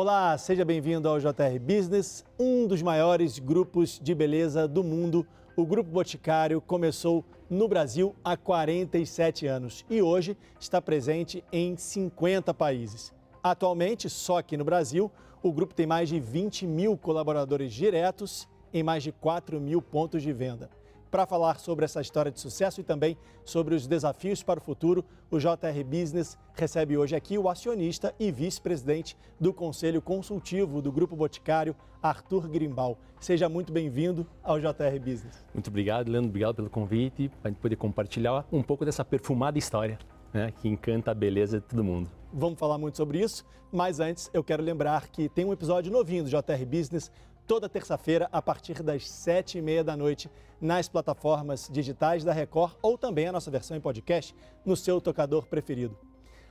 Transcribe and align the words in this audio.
Olá, 0.00 0.38
seja 0.38 0.64
bem-vindo 0.64 1.08
ao 1.08 1.18
JR 1.18 1.58
Business, 1.60 2.24
um 2.38 2.68
dos 2.68 2.82
maiores 2.82 3.40
grupos 3.40 3.98
de 4.00 4.14
beleza 4.14 4.68
do 4.68 4.84
mundo. 4.84 5.26
O 5.56 5.66
Grupo 5.66 5.90
Boticário 5.90 6.60
começou 6.60 7.24
no 7.50 7.66
Brasil 7.66 8.14
há 8.22 8.36
47 8.36 9.48
anos 9.48 9.84
e 9.90 10.00
hoje 10.00 10.36
está 10.60 10.80
presente 10.80 11.42
em 11.50 11.76
50 11.76 12.54
países. 12.54 13.12
Atualmente, 13.42 14.08
só 14.08 14.38
aqui 14.38 14.56
no 14.56 14.64
Brasil, 14.64 15.10
o 15.42 15.52
grupo 15.52 15.74
tem 15.74 15.84
mais 15.84 16.08
de 16.08 16.20
20 16.20 16.64
mil 16.64 16.96
colaboradores 16.96 17.74
diretos 17.74 18.46
em 18.72 18.84
mais 18.84 19.02
de 19.02 19.10
4 19.10 19.60
mil 19.60 19.82
pontos 19.82 20.22
de 20.22 20.32
venda. 20.32 20.70
Para 21.10 21.26
falar 21.26 21.58
sobre 21.58 21.86
essa 21.86 22.02
história 22.02 22.30
de 22.30 22.38
sucesso 22.38 22.82
e 22.82 22.84
também 22.84 23.16
sobre 23.42 23.74
os 23.74 23.86
desafios 23.86 24.42
para 24.42 24.60
o 24.60 24.62
futuro, 24.62 25.02
o 25.30 25.38
JR 25.38 25.82
Business 25.86 26.36
recebe 26.54 26.98
hoje 26.98 27.16
aqui 27.16 27.38
o 27.38 27.48
acionista 27.48 28.14
e 28.20 28.30
vice-presidente 28.30 29.16
do 29.40 29.52
Conselho 29.54 30.02
Consultivo 30.02 30.82
do 30.82 30.92
Grupo 30.92 31.16
Boticário, 31.16 31.74
Arthur 32.02 32.46
Grimbal. 32.48 32.98
Seja 33.18 33.48
muito 33.48 33.72
bem-vindo 33.72 34.26
ao 34.42 34.60
JR 34.60 34.98
Business. 35.00 35.42
Muito 35.54 35.68
obrigado, 35.68 36.10
Leandro. 36.10 36.28
Obrigado 36.28 36.56
pelo 36.56 36.68
convite, 36.68 37.30
para 37.40 37.50
poder 37.52 37.76
compartilhar 37.76 38.46
um 38.52 38.62
pouco 38.62 38.84
dessa 38.84 39.02
perfumada 39.02 39.58
história 39.58 39.98
né, 40.32 40.52
que 40.60 40.68
encanta 40.68 41.10
a 41.10 41.14
beleza 41.14 41.58
de 41.58 41.66
todo 41.66 41.82
mundo. 41.82 42.10
Vamos 42.30 42.58
falar 42.58 42.76
muito 42.76 42.98
sobre 42.98 43.18
isso, 43.18 43.46
mas 43.72 43.98
antes 43.98 44.30
eu 44.34 44.44
quero 44.44 44.62
lembrar 44.62 45.08
que 45.08 45.26
tem 45.30 45.46
um 45.46 45.54
episódio 45.54 45.90
novinho 45.90 46.24
do 46.24 46.28
JR 46.28 46.66
Business 46.66 47.10
toda 47.48 47.66
terça-feira 47.66 48.28
a 48.30 48.42
partir 48.42 48.82
das 48.82 49.08
sete 49.08 49.56
e 49.56 49.62
meia 49.62 49.82
da 49.82 49.96
noite 49.96 50.30
nas 50.60 50.86
plataformas 50.86 51.66
digitais 51.72 52.22
da 52.22 52.30
Record 52.30 52.74
ou 52.82 52.98
também 52.98 53.26
a 53.26 53.32
nossa 53.32 53.50
versão 53.50 53.74
em 53.74 53.80
podcast 53.80 54.34
no 54.66 54.76
seu 54.76 55.00
tocador 55.00 55.46
preferido. 55.46 55.96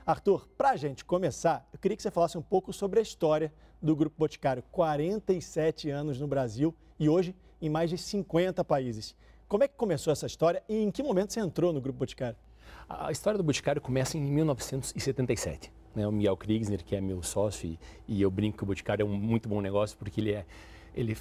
Arthur, 0.04 0.48
para 0.58 0.70
a 0.70 0.76
gente 0.76 1.04
começar, 1.04 1.68
eu 1.72 1.78
queria 1.78 1.96
que 1.96 2.02
você 2.02 2.10
falasse 2.10 2.36
um 2.36 2.42
pouco 2.42 2.72
sobre 2.72 2.98
a 2.98 3.02
história 3.02 3.52
do 3.80 3.94
Grupo 3.94 4.16
Boticário. 4.18 4.64
47 4.72 5.88
anos 5.88 6.18
no 6.18 6.26
Brasil 6.26 6.74
e 6.98 7.08
hoje 7.08 7.32
em 7.62 7.70
mais 7.70 7.90
de 7.90 7.96
50 7.96 8.64
países. 8.64 9.14
Como 9.46 9.62
é 9.62 9.68
que 9.68 9.76
começou 9.76 10.12
essa 10.12 10.26
história 10.26 10.64
e 10.68 10.82
em 10.82 10.90
que 10.90 11.00
momento 11.00 11.32
você 11.32 11.38
entrou 11.38 11.72
no 11.72 11.80
Grupo 11.80 12.00
Boticário? 12.00 12.36
A 12.88 13.12
história 13.12 13.38
do 13.38 13.44
Boticário 13.44 13.80
começa 13.80 14.18
em 14.18 14.20
1977. 14.20 15.72
Né? 15.94 16.08
O 16.08 16.10
Miguel 16.10 16.36
Kriegsner, 16.36 16.84
que 16.84 16.96
é 16.96 17.00
meu 17.00 17.22
sócio, 17.22 17.68
e, 17.68 17.78
e 18.08 18.20
eu 18.20 18.32
brinco 18.32 18.58
que 18.58 18.64
o 18.64 18.66
Boticário 18.66 19.04
é 19.04 19.06
um 19.06 19.16
muito 19.16 19.48
bom 19.48 19.60
negócio 19.60 19.96
porque 19.96 20.20
ele 20.20 20.32
é 20.32 20.44
ele 20.98 21.16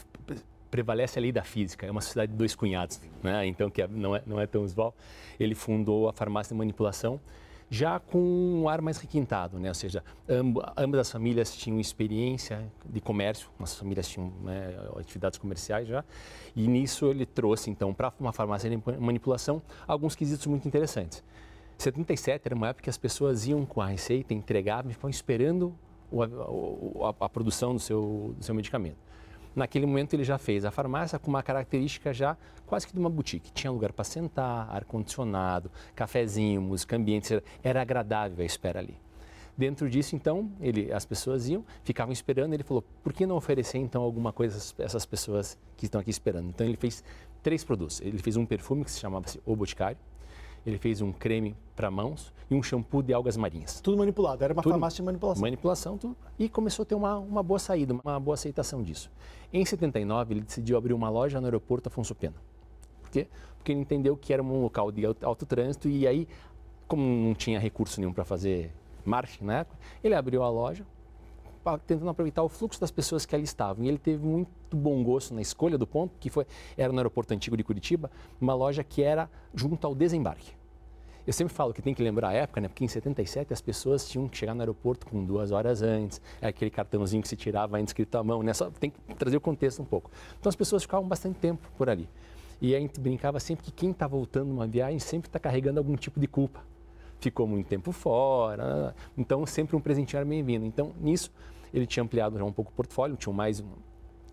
prevalece 0.70 1.18
a 1.18 1.22
lei 1.22 1.32
da 1.32 1.44
física, 1.44 1.86
é 1.86 1.92
uma 1.92 2.02
sociedade 2.02 2.32
de 2.32 2.38
dois 2.38 2.56
cunhados, 2.56 3.00
né? 3.24 3.46
então 3.46 3.70
que 3.70 3.82
é, 3.82 3.88
não 3.88 4.16
é, 4.16 4.24
não 4.26 4.40
é 4.40 4.48
tão 4.48 4.64
usual. 4.64 4.94
Ele 5.40 5.56
fundou 5.56 6.10
a 6.10 6.14
farmácia 6.14 6.54
de 6.54 6.58
manipulação 6.58 7.20
já 7.70 8.00
com 8.00 8.18
um 8.20 8.70
ar 8.70 8.82
mais 8.82 8.98
requintado, 8.98 9.60
né? 9.60 9.68
ou 9.68 9.76
seja, 9.76 10.04
amb 10.30 10.58
ambas 10.78 11.02
as 11.02 11.12
famílias 11.12 11.56
tinham 11.56 11.80
experiência 11.80 12.66
de 12.86 13.02
comércio, 13.02 13.50
as 13.60 13.76
famílias 13.76 14.08
tinham 14.08 14.32
né, 14.42 14.74
atividades 14.98 15.38
comerciais 15.38 15.88
já, 15.88 16.04
e 16.56 16.66
nisso 16.68 17.08
ele 17.08 17.26
trouxe 17.26 17.70
então 17.70 17.94
para 17.94 18.14
uma 18.20 18.32
farmácia 18.32 18.70
de 18.70 18.82
manipulação 19.00 19.62
alguns 19.86 20.16
quesitos 20.16 20.48
muito 20.48 20.68
interessantes. 20.68 21.24
77 21.78 22.42
era 22.46 22.56
uma 22.56 22.70
época 22.70 22.84
que 22.84 22.90
as 22.90 22.98
pessoas 22.98 23.46
iam 23.46 23.66
com 23.66 23.82
a 23.82 23.88
receita, 23.88 24.34
entregavam 24.34 24.90
e 24.90 24.94
ficavam 24.94 25.10
esperando 25.10 25.76
a, 26.12 27.10
a, 27.10 27.26
a 27.26 27.30
produção 27.30 27.74
do 27.74 27.80
seu, 27.80 28.34
do 28.38 28.44
seu 28.44 28.56
medicamento. 28.56 29.07
Naquele 29.58 29.88
momento 29.88 30.14
ele 30.14 30.24
já 30.24 30.38
fez 30.38 30.66
a 30.66 30.70
farmácia 30.70 31.18
com 31.18 31.32
uma 31.32 31.42
característica 31.42 32.14
já 32.14 32.38
quase 32.68 32.86
que 32.86 32.94
de 32.94 33.00
uma 33.00 33.10
boutique. 33.10 33.52
Tinha 33.52 33.72
lugar 33.72 33.92
para 33.92 34.04
sentar, 34.06 34.70
ar-condicionado, 34.70 35.72
cafezinho, 35.96 36.62
música 36.62 36.96
ambiente, 36.96 37.42
era 37.64 37.82
agradável 37.82 38.44
a 38.44 38.46
espera 38.46 38.78
ali. 38.78 38.96
Dentro 39.58 39.90
disso, 39.90 40.16
então, 40.16 40.52
ele, 40.62 40.94
as 40.94 41.06
pessoas 41.06 41.50
iam, 41.50 41.66
ficavam 41.84 42.14
esperando. 42.14 42.54
Ele 42.54 42.62
falou: 42.62 42.84
por 43.04 43.12
que 43.12 43.26
não 43.26 43.36
oferecer 43.36 43.80
então 43.80 44.04
alguma 44.04 44.32
coisa 44.32 44.76
a 44.80 44.84
essas 44.84 45.08
pessoas 45.08 45.58
que 45.76 45.86
estão 45.86 46.00
aqui 46.00 46.12
esperando? 46.12 46.50
Então, 46.50 46.68
ele 46.68 46.78
fez 46.78 47.04
três 47.42 47.64
produtos. 47.64 48.00
Ele 48.02 48.20
fez 48.20 48.38
um 48.38 48.46
perfume 48.46 48.86
que 48.86 48.92
se 48.92 49.00
chamava-se 49.00 49.42
O 49.44 49.56
Boticário, 49.56 49.98
ele 50.68 50.78
fez 50.78 51.02
um 51.02 51.14
creme 51.14 51.56
para 51.76 51.90
mãos 51.90 52.34
e 52.52 52.56
um 52.56 52.62
shampoo 52.62 53.02
de 53.02 53.14
algas 53.14 53.38
marinhas. 53.38 53.80
Tudo 53.80 53.98
manipulado, 53.98 54.44
era 54.44 54.54
uma 54.54 54.62
tudo, 54.62 54.74
farmácia 54.74 54.98
de 54.98 55.04
manipulação. 55.04 55.42
Manipulação, 55.42 55.98
tudo. 55.98 56.16
E 56.38 56.50
começou 56.50 56.84
a 56.84 56.86
ter 56.86 56.96
uma, 56.96 57.18
uma 57.18 57.42
boa 57.42 57.58
saída, 57.58 57.94
uma 58.04 58.20
boa 58.20 58.36
aceitação 58.36 58.84
disso. 58.84 59.10
Em 59.54 59.64
79, 59.64 60.34
ele 60.34 60.42
decidiu 60.42 60.78
abrir 60.78 60.94
uma 60.94 61.10
loja 61.10 61.40
no 61.40 61.48
aeroporto 61.48 61.88
Afonso 61.88 62.14
Pena. 62.14 62.36
Por 63.02 63.12
quê? 63.12 63.28
Porque 63.58 63.72
ele 63.72 63.80
entendeu 63.80 64.18
que 64.18 64.34
era 64.34 64.44
um 64.44 64.62
local 64.62 64.92
de 64.92 65.06
alto, 65.06 65.26
alto 65.26 65.46
trânsito 65.46 65.88
e 65.88 66.06
aí, 66.06 66.28
como 66.86 67.02
não 67.02 67.34
tinha 67.34 67.60
recurso 67.60 68.02
nenhum 68.02 68.12
para 68.12 68.26
fazer 68.26 68.72
marketing 69.06 69.46
na 69.46 69.60
época, 69.60 69.80
ele 70.04 70.16
abriu 70.16 70.44
a 70.44 70.50
loja, 70.50 70.86
tentando 71.86 72.10
aproveitar 72.10 72.44
o 72.44 72.50
fluxo 72.50 72.80
das 72.80 72.92
pessoas 72.92 73.26
que 73.26 73.34
ali 73.34 73.44
estavam. 73.44 73.84
E 73.84 73.88
ele 73.88 73.98
teve 73.98 74.24
muito 74.24 74.78
bom 74.78 75.04
gosto 75.04 75.34
na 75.34 75.42
escolha 75.42 75.78
do 75.78 75.88
ponto, 75.88 76.14
que 76.20 76.30
foi 76.30 76.46
era 76.78 76.94
no 76.94 77.00
aeroporto 77.00 77.34
antigo 77.34 77.58
de 77.58 77.64
Curitiba, 77.64 78.12
uma 78.40 78.54
loja 78.54 78.84
que 78.84 79.02
era 79.02 79.30
junto 79.54 79.88
ao 79.88 79.96
desembarque. 79.96 80.56
Eu 81.28 81.34
sempre 81.34 81.54
falo 81.54 81.74
que 81.74 81.82
tem 81.82 81.94
que 81.94 82.02
lembrar 82.02 82.30
a 82.30 82.34
época, 82.34 82.62
né? 82.62 82.70
Porque 82.70 82.86
em 82.86 82.88
77 82.88 83.52
as 83.52 83.60
pessoas 83.60 84.08
tinham 84.08 84.30
que 84.30 84.38
chegar 84.38 84.54
no 84.54 84.62
aeroporto 84.62 85.06
com 85.06 85.26
duas 85.26 85.52
horas 85.52 85.82
antes, 85.82 86.22
é 86.42 86.48
aquele 86.48 86.72
cartãozinho 86.72 87.22
que 87.22 87.28
se 87.28 87.36
tirava 87.36 87.76
ainda 87.76 87.90
escrito 87.90 88.16
à 88.16 88.24
mão, 88.24 88.42
né? 88.42 88.54
Só 88.54 88.72
tem 88.72 88.90
que 88.90 89.16
trazer 89.16 89.36
o 89.36 89.42
contexto 89.42 89.82
um 89.82 89.86
pouco. 89.86 90.10
Então 90.40 90.50
as 90.50 90.56
pessoas 90.56 90.84
ficavam 90.84 91.06
bastante 91.06 91.38
tempo 91.38 91.70
por 91.78 91.90
ali. 91.90 92.08
E 92.62 92.74
a 92.74 92.80
gente 92.80 92.98
brincava 92.98 93.42
sempre 93.42 93.66
que 93.66 93.72
quem 93.72 93.92
está 93.92 94.08
voltando 94.08 94.50
uma 94.52 94.66
viagem 94.66 95.00
sempre 95.00 95.28
está 95.28 95.38
carregando 95.38 95.80
algum 95.80 95.98
tipo 95.98 96.18
de 96.18 96.28
culpa. 96.28 96.62
Ficou 97.20 97.46
muito 97.46 97.68
tempo 97.68 97.92
fora, 97.92 98.96
então 99.18 99.46
sempre 99.46 99.76
um 99.76 99.82
presentinho 99.82 100.20
era 100.20 100.26
bem-vindo. 100.26 100.66
Então 100.66 100.94
nisso 100.98 101.30
ele 101.74 101.86
tinha 101.86 102.04
ampliado 102.04 102.38
já 102.38 102.44
um 102.44 102.52
pouco 102.52 102.72
o 102.72 102.74
portfólio, 102.74 103.16
tinha 103.16 103.34
mais, 103.34 103.64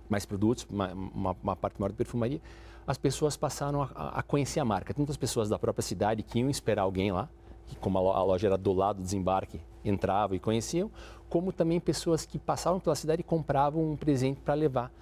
mais 0.08 0.24
produtos, 0.24 0.66
uma, 0.70 0.92
uma, 0.92 1.56
parte 1.56 1.80
maior 1.80 1.90
de 1.90 1.96
perfumaria 1.96 2.40
as 2.86 2.98
pessoas 2.98 3.36
passaram 3.36 3.82
a, 3.82 4.18
a 4.18 4.22
conhecer 4.22 4.60
a 4.60 4.64
marca. 4.64 4.92
Tantas 4.92 5.16
pessoas 5.16 5.48
da 5.48 5.58
própria 5.58 5.82
cidade 5.82 6.22
que 6.22 6.38
iam 6.38 6.50
esperar 6.50 6.82
alguém 6.82 7.12
lá, 7.12 7.28
que 7.66 7.76
como 7.76 7.98
a 7.98 8.22
loja 8.22 8.46
era 8.46 8.58
do 8.58 8.72
lado 8.72 8.96
do 8.96 9.02
desembarque, 9.02 9.60
entravam 9.84 10.36
e 10.36 10.40
conheciam, 10.40 10.90
como 11.28 11.52
também 11.52 11.80
pessoas 11.80 12.26
que 12.26 12.38
passavam 12.38 12.78
pela 12.78 12.94
cidade 12.94 13.20
e 13.20 13.24
compravam 13.24 13.92
um 13.92 13.96
presente 13.96 14.40
para 14.40 14.54
levar 14.54 14.92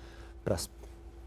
para 0.44 0.56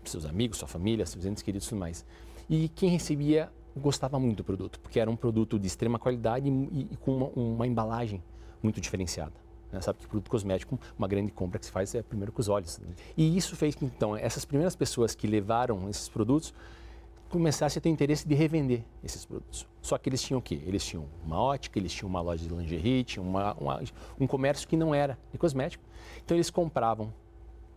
seus 0.03 0.25
amigos, 0.25 0.57
sua 0.57 0.67
família, 0.67 1.05
seus 1.05 1.25
entes 1.25 1.43
queridos 1.43 1.67
e 1.67 1.69
tudo 1.69 1.79
mais. 1.79 2.05
E 2.49 2.69
quem 2.69 2.89
recebia 2.89 3.51
gostava 3.75 4.17
muito 4.19 4.37
do 4.37 4.43
produto, 4.43 4.79
porque 4.79 4.99
era 4.99 5.09
um 5.09 5.15
produto 5.15 5.59
de 5.59 5.67
extrema 5.67 5.99
qualidade 5.99 6.47
e, 6.49 6.87
e 6.91 6.97
com 6.97 7.17
uma, 7.17 7.27
uma 7.35 7.67
embalagem 7.67 8.23
muito 8.63 8.79
diferenciada. 8.79 9.33
Né? 9.75 9.81
Sabe 9.81 9.99
que 9.99 10.07
produto 10.07 10.29
cosmético, 10.29 10.79
uma 10.97 11.07
grande 11.07 11.31
compra 11.31 11.59
que 11.59 11.65
se 11.65 11.71
faz 11.71 11.93
é 11.93 12.01
primeiro 12.01 12.31
com 12.31 12.39
os 12.39 12.47
olhos. 12.47 12.79
Né? 12.79 12.87
E 13.17 13.37
isso 13.37 13.55
fez 13.55 13.75
que, 13.75 13.83
então, 13.83 14.15
essas 14.15 14.45
primeiras 14.45 14.75
pessoas 14.75 15.13
que 15.13 15.27
levaram 15.27 15.89
esses 15.89 16.07
produtos 16.07 16.53
começassem 17.29 17.79
a 17.79 17.81
ter 17.81 17.89
interesse 17.89 18.25
de 18.25 18.33
revender 18.33 18.83
esses 19.03 19.25
produtos. 19.25 19.67
Só 19.81 19.97
que 19.97 20.07
eles 20.07 20.21
tinham 20.21 20.39
o 20.39 20.41
quê? 20.41 20.61
Eles 20.65 20.85
tinham 20.85 21.05
uma 21.25 21.41
ótica, 21.41 21.77
eles 21.77 21.91
tinham 21.91 22.07
uma 22.07 22.21
loja 22.21 22.47
de 22.47 22.53
lingerie, 22.53 23.03
tinham 23.03 23.27
uma, 23.27 23.53
uma, 23.55 23.83
um 24.17 24.25
comércio 24.25 24.67
que 24.67 24.77
não 24.77 24.95
era 24.95 25.17
de 25.31 25.37
cosmético. 25.37 25.83
Então, 26.23 26.37
eles 26.37 26.49
compravam 26.49 27.13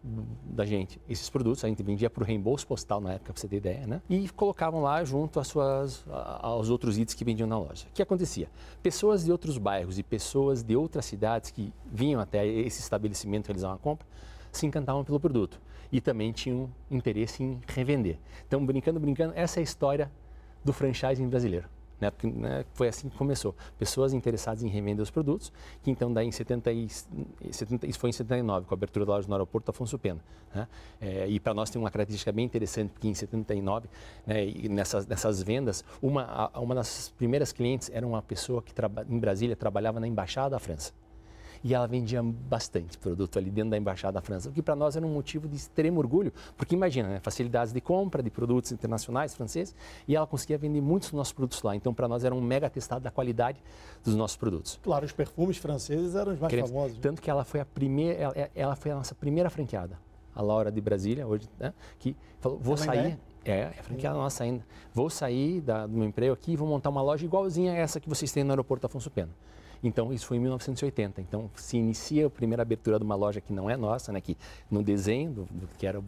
da 0.02 0.64
gente 0.64 1.00
esses 1.08 1.28
produtos, 1.28 1.64
a 1.64 1.68
gente 1.68 1.82
vendia 1.82 2.08
para 2.08 2.22
o 2.22 2.26
reembolso 2.26 2.66
postal 2.66 3.00
na 3.00 3.14
época, 3.14 3.32
para 3.32 3.40
você 3.40 3.48
ter 3.48 3.56
ideia, 3.56 3.86
né? 3.86 4.00
E 4.08 4.28
colocavam 4.28 4.80
lá 4.80 5.02
junto 5.04 5.40
às 5.40 5.48
suas, 5.48 6.04
aos 6.40 6.70
outros 6.70 6.96
itens 6.98 7.14
que 7.14 7.24
vendiam 7.24 7.48
na 7.48 7.58
loja. 7.58 7.86
O 7.88 7.92
que 7.92 8.02
acontecia? 8.02 8.48
Pessoas 8.82 9.24
de 9.24 9.32
outros 9.32 9.58
bairros 9.58 9.98
e 9.98 10.02
pessoas 10.02 10.62
de 10.62 10.76
outras 10.76 11.04
cidades 11.04 11.50
que 11.50 11.72
vinham 11.92 12.20
até 12.20 12.46
esse 12.46 12.80
estabelecimento 12.80 13.46
realizar 13.46 13.68
uma 13.68 13.78
compra, 13.78 14.06
se 14.52 14.66
encantavam 14.66 15.04
pelo 15.04 15.18
produto 15.18 15.60
e 15.90 16.00
também 16.00 16.32
tinham 16.32 16.70
interesse 16.90 17.42
em 17.42 17.60
revender. 17.66 18.18
Então, 18.46 18.64
brincando, 18.64 19.00
brincando, 19.00 19.32
essa 19.34 19.58
é 19.58 19.60
a 19.60 19.64
história 19.64 20.10
do 20.64 20.72
franchising 20.72 21.28
brasileiro 21.28 21.68
né? 22.00 22.12
Né, 22.22 22.64
foi 22.74 22.88
assim 22.88 23.08
que 23.08 23.16
começou. 23.16 23.54
Pessoas 23.78 24.12
interessadas 24.12 24.62
em 24.62 24.68
revender 24.68 25.02
os 25.02 25.10
produtos, 25.10 25.52
que 25.82 25.90
então 25.90 26.12
daí 26.12 26.26
em 26.26 26.32
70, 26.32 26.72
e, 26.72 26.88
70 27.50 27.86
isso 27.86 27.98
foi 27.98 28.10
em 28.10 28.12
79, 28.12 28.66
com 28.66 28.74
a 28.74 28.76
abertura 28.76 29.04
da 29.04 29.12
loja 29.12 29.28
no 29.28 29.34
aeroporto 29.34 29.70
Afonso 29.70 29.98
Pena. 29.98 30.20
Né? 30.54 30.68
É, 31.00 31.28
e 31.28 31.38
para 31.38 31.54
nós 31.54 31.70
tem 31.70 31.80
uma 31.80 31.90
característica 31.90 32.32
bem 32.32 32.44
interessante, 32.44 32.90
porque 32.90 33.08
em 33.08 33.14
79, 33.14 33.88
né, 34.26 34.46
nessas, 34.70 35.06
nessas 35.06 35.42
vendas, 35.42 35.84
uma, 36.00 36.50
uma 36.58 36.74
das 36.74 37.10
primeiras 37.16 37.52
clientes 37.52 37.90
era 37.92 38.06
uma 38.06 38.22
pessoa 38.22 38.62
que 38.62 38.72
em 39.08 39.18
Brasília 39.18 39.56
trabalhava 39.56 40.00
na 40.00 40.06
Embaixada 40.06 40.50
da 40.50 40.58
França 40.58 40.92
e 41.62 41.74
ela 41.74 41.86
vendia 41.86 42.22
bastante 42.22 42.96
produto 42.98 43.38
ali 43.38 43.50
dentro 43.50 43.70
da 43.70 43.78
Embaixada 43.78 44.14
da 44.14 44.20
França, 44.20 44.48
o 44.48 44.52
que 44.52 44.62
para 44.62 44.76
nós 44.76 44.96
era 44.96 45.06
um 45.06 45.12
motivo 45.12 45.48
de 45.48 45.56
extremo 45.56 45.98
orgulho, 45.98 46.32
porque 46.56 46.74
imagina, 46.74 47.08
né, 47.08 47.20
facilidades 47.20 47.72
de 47.72 47.80
compra 47.80 48.22
de 48.22 48.30
produtos 48.30 48.72
internacionais 48.72 49.34
franceses 49.34 49.74
e 50.06 50.14
ela 50.14 50.26
conseguia 50.26 50.58
vender 50.58 50.80
muitos 50.80 51.10
dos 51.10 51.16
nossos 51.16 51.32
produtos 51.32 51.62
lá. 51.62 51.74
Então, 51.74 51.92
para 51.92 52.08
nós 52.08 52.24
era 52.24 52.34
um 52.34 52.40
mega 52.40 52.68
testado 52.68 53.02
da 53.02 53.10
qualidade 53.10 53.62
dos 54.04 54.14
nossos 54.14 54.36
produtos. 54.36 54.78
Claro, 54.82 55.04
os 55.04 55.12
perfumes 55.12 55.58
franceses 55.58 56.14
eram 56.14 56.32
os 56.32 56.38
mais 56.38 56.50
Queremos, 56.50 56.70
famosos. 56.70 56.98
Tanto 56.98 57.20
que 57.20 57.30
ela 57.30 57.44
foi 57.44 57.60
a 57.60 57.64
primeira, 57.64 58.18
ela, 58.18 58.50
ela, 58.54 58.76
foi 58.76 58.90
a 58.90 58.94
nossa 58.94 59.14
primeira 59.14 59.50
franqueada, 59.50 59.98
a 60.34 60.42
Laura 60.42 60.70
de 60.70 60.80
Brasília, 60.80 61.26
hoje, 61.26 61.48
né, 61.58 61.72
que 61.98 62.16
falou, 62.40 62.58
vou 62.58 62.76
sair. 62.76 63.18
É, 63.44 63.60
é 63.60 63.82
franqueada 63.82 64.16
nossa 64.16 64.44
ainda. 64.44 64.64
Vou 64.92 65.08
sair 65.08 65.62
da, 65.62 65.86
do 65.86 65.96
meu 65.96 66.06
emprego 66.06 66.34
aqui 66.34 66.52
e 66.52 66.56
vou 66.56 66.68
montar 66.68 66.90
uma 66.90 67.00
loja 67.00 67.24
igualzinha 67.24 67.72
a 67.72 67.76
essa 67.76 67.98
que 67.98 68.08
vocês 68.08 68.30
têm 68.30 68.44
no 68.44 68.50
aeroporto 68.50 68.84
Afonso 68.84 69.10
Pena. 69.10 69.30
Então, 69.82 70.12
isso 70.12 70.26
foi 70.26 70.36
em 70.36 70.40
1980. 70.40 71.20
Então, 71.20 71.50
se 71.54 71.76
inicia 71.76 72.26
a 72.26 72.30
primeira 72.30 72.62
abertura 72.62 72.98
de 72.98 73.04
uma 73.04 73.14
loja 73.14 73.40
que 73.40 73.52
não 73.52 73.70
é 73.70 73.76
nossa, 73.76 74.12
né, 74.12 74.20
que 74.20 74.36
no 74.70 74.82
desenho, 74.82 75.30
do, 75.30 75.44
do 75.44 75.68
que 75.78 75.86
era 75.86 76.02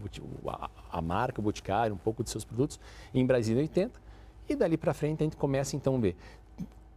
a, 0.47 0.71
a, 0.91 1.01
marca, 1.01 1.41
o 1.41 1.45
Boticário, 1.45 1.95
um 1.95 1.99
pouco 1.99 2.25
de 2.25 2.31
seus 2.31 2.45
produtos, 2.45 2.81
em 3.15 3.25
Brasília 3.25 3.63
80. 3.63 4.01
E 4.49 4.57
dali 4.57 4.77
para 4.77 4.93
frente 4.93 5.23
a 5.23 5.25
gente 5.25 5.37
começa 5.37 5.77
então 5.77 5.95
a 5.95 5.99
ver 5.99 6.17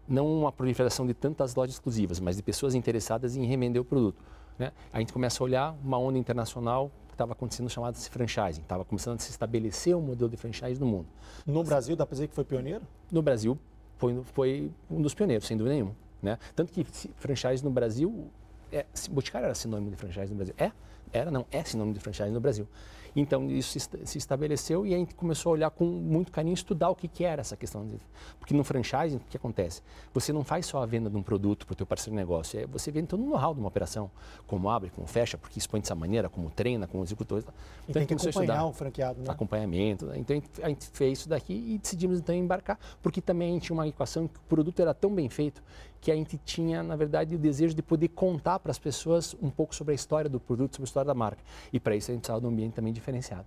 não 0.08 0.28
uma 0.28 0.52
proliferação 0.52 1.08
de 1.08 1.14
tantas 1.14 1.56
lojas 1.56 1.76
exclusivas, 1.76 2.20
mas 2.20 2.36
de 2.36 2.44
pessoas 2.44 2.76
interessadas 2.76 3.36
em 3.36 3.46
revender 3.46 3.82
o 3.82 3.86
produto. 3.86 4.22
Né? 4.58 4.72
A 4.92 5.00
gente 5.00 5.14
começa 5.14 5.42
a 5.42 5.44
olhar 5.44 5.76
uma 5.84 5.98
onda 5.98 6.18
internacional 6.18 6.92
que 7.08 7.14
estava 7.14 7.34
acontecendo 7.34 7.70
chamada 7.70 7.98
de 7.98 8.10
franchising, 8.10 8.62
estava 8.62 8.84
começando 8.84 9.16
a 9.16 9.20
se 9.20 9.30
estabelecer 9.30 9.96
um 9.96 10.02
modelo 10.02 10.30
de 10.30 10.38
franchise 10.38 10.80
no 10.80 10.86
mundo. 10.86 11.08
No 11.46 11.64
Brasil, 11.64 11.96
dá 11.96 12.06
para 12.06 12.14
dizer 12.14 12.28
que 12.28 12.36
foi 12.36 12.44
pioneiro? 12.44 12.82
No 13.12 13.22
Brasil, 13.22 13.58
foi, 13.98 14.22
foi 14.34 14.72
um 14.90 15.02
dos 15.02 15.14
pioneiros, 15.14 15.48
sem 15.48 15.56
dúvida 15.56 15.74
nenhuma. 15.74 15.96
Né? 16.24 16.40
Tanto 16.56 16.72
que 16.72 16.84
franchise 17.18 17.64
no 17.64 17.70
Brasil, 17.70 18.32
é, 18.72 18.86
Boticário 19.12 19.46
era 19.46 19.54
sinônimo 19.54 19.92
de 19.92 19.98
franchise 19.98 20.32
no 20.32 20.38
Brasil. 20.38 20.56
É? 20.58 20.72
Era, 21.12 21.30
não, 21.30 21.46
é 21.52 21.64
sinônimo 21.64 21.94
de 21.94 22.00
franchise 22.00 22.32
no 22.32 22.40
Brasil. 22.40 22.68
Então, 23.16 23.50
isso 23.52 23.80
se 23.80 24.18
estabeleceu 24.18 24.88
e 24.88 24.94
a 24.94 24.98
gente 24.98 25.14
começou 25.14 25.52
a 25.52 25.54
olhar 25.54 25.70
com 25.70 25.86
muito 25.86 26.32
carinho, 26.32 26.54
estudar 26.54 26.90
o 26.90 26.96
que, 26.96 27.08
que 27.08 27.24
era 27.24 27.42
essa 27.42 27.56
questão. 27.56 27.86
De... 27.86 27.98
Porque 28.40 28.56
no 28.56 28.64
franchising, 28.64 29.18
o 29.18 29.20
que 29.30 29.38
acontece? 29.38 29.84
Você 30.14 30.34
não 30.34 30.44
faz 30.44 30.66
só 30.66 30.82
a 30.82 30.86
venda 30.86 31.10
de 31.10 31.16
um 31.16 31.22
produto 31.22 31.68
para 31.68 31.74
o 31.74 31.76
teu 31.76 31.86
parceiro 31.86 32.12
de 32.12 32.18
negócio, 32.18 32.60
é 32.60 32.66
você 32.66 32.90
vende 32.90 33.08
todo 33.08 33.22
o 33.22 33.30
know-how 33.30 33.54
de 33.54 33.60
uma 33.60 33.68
operação, 33.68 34.10
como 34.48 34.68
abre, 34.68 34.90
como 34.90 35.06
fecha, 35.06 35.38
porque 35.38 35.60
expõe 35.60 35.80
dessa 35.80 35.94
maneira, 35.94 36.28
como 36.28 36.50
treina, 36.50 36.88
como 36.88 37.04
executor. 37.04 37.44
Então, 37.88 38.02
e 38.02 38.06
tem 38.06 38.18
que 38.18 38.28
acompanhar 38.30 38.66
o 38.66 38.74
franqueado, 38.74 39.22
né? 39.22 39.30
Acompanhamento. 39.30 40.08
Né? 40.08 40.18
Então, 40.18 40.42
a 40.64 40.70
gente 40.70 40.88
fez 40.88 41.20
isso 41.20 41.30
daqui 41.30 41.54
e 41.54 41.78
decidimos 41.78 42.18
então 42.18 42.34
embarcar, 42.34 42.80
porque 43.02 43.22
também 43.22 43.50
a 43.50 43.54
gente 43.54 43.64
tinha 43.66 43.76
uma 43.76 43.88
equação 43.88 44.28
que 44.28 44.40
o 44.40 44.44
produto 44.50 44.80
era 44.80 44.94
tão 44.94 45.14
bem 45.14 45.30
feito 45.30 45.62
que 46.04 46.12
a 46.12 46.16
gente 46.16 46.38
tinha, 46.38 46.84
na 46.84 46.98
verdade, 46.98 47.34
o 47.34 47.40
desejo 47.40 47.74
de 47.74 47.82
poder 47.82 48.10
contar 48.10 48.60
para 48.60 48.72
as 48.72 48.78
pessoas 48.78 49.34
um 49.42 49.50
pouco 49.50 49.74
sobre 49.74 49.94
a 49.94 49.96
história 49.96 50.30
do 50.30 50.38
produto, 50.38 50.76
sobre 50.76 50.84
a 50.84 50.90
história 50.90 51.08
da 51.08 51.14
marca. 51.14 51.42
E 51.72 51.80
para 51.80 51.96
isso 51.96 52.12
a 52.12 52.14
gente 52.14 52.24
precisava 52.24 52.42
de 52.42 52.46
um 52.46 52.50
ambiente 52.50 52.74
também 52.74 52.92
diferenciado. 52.92 53.46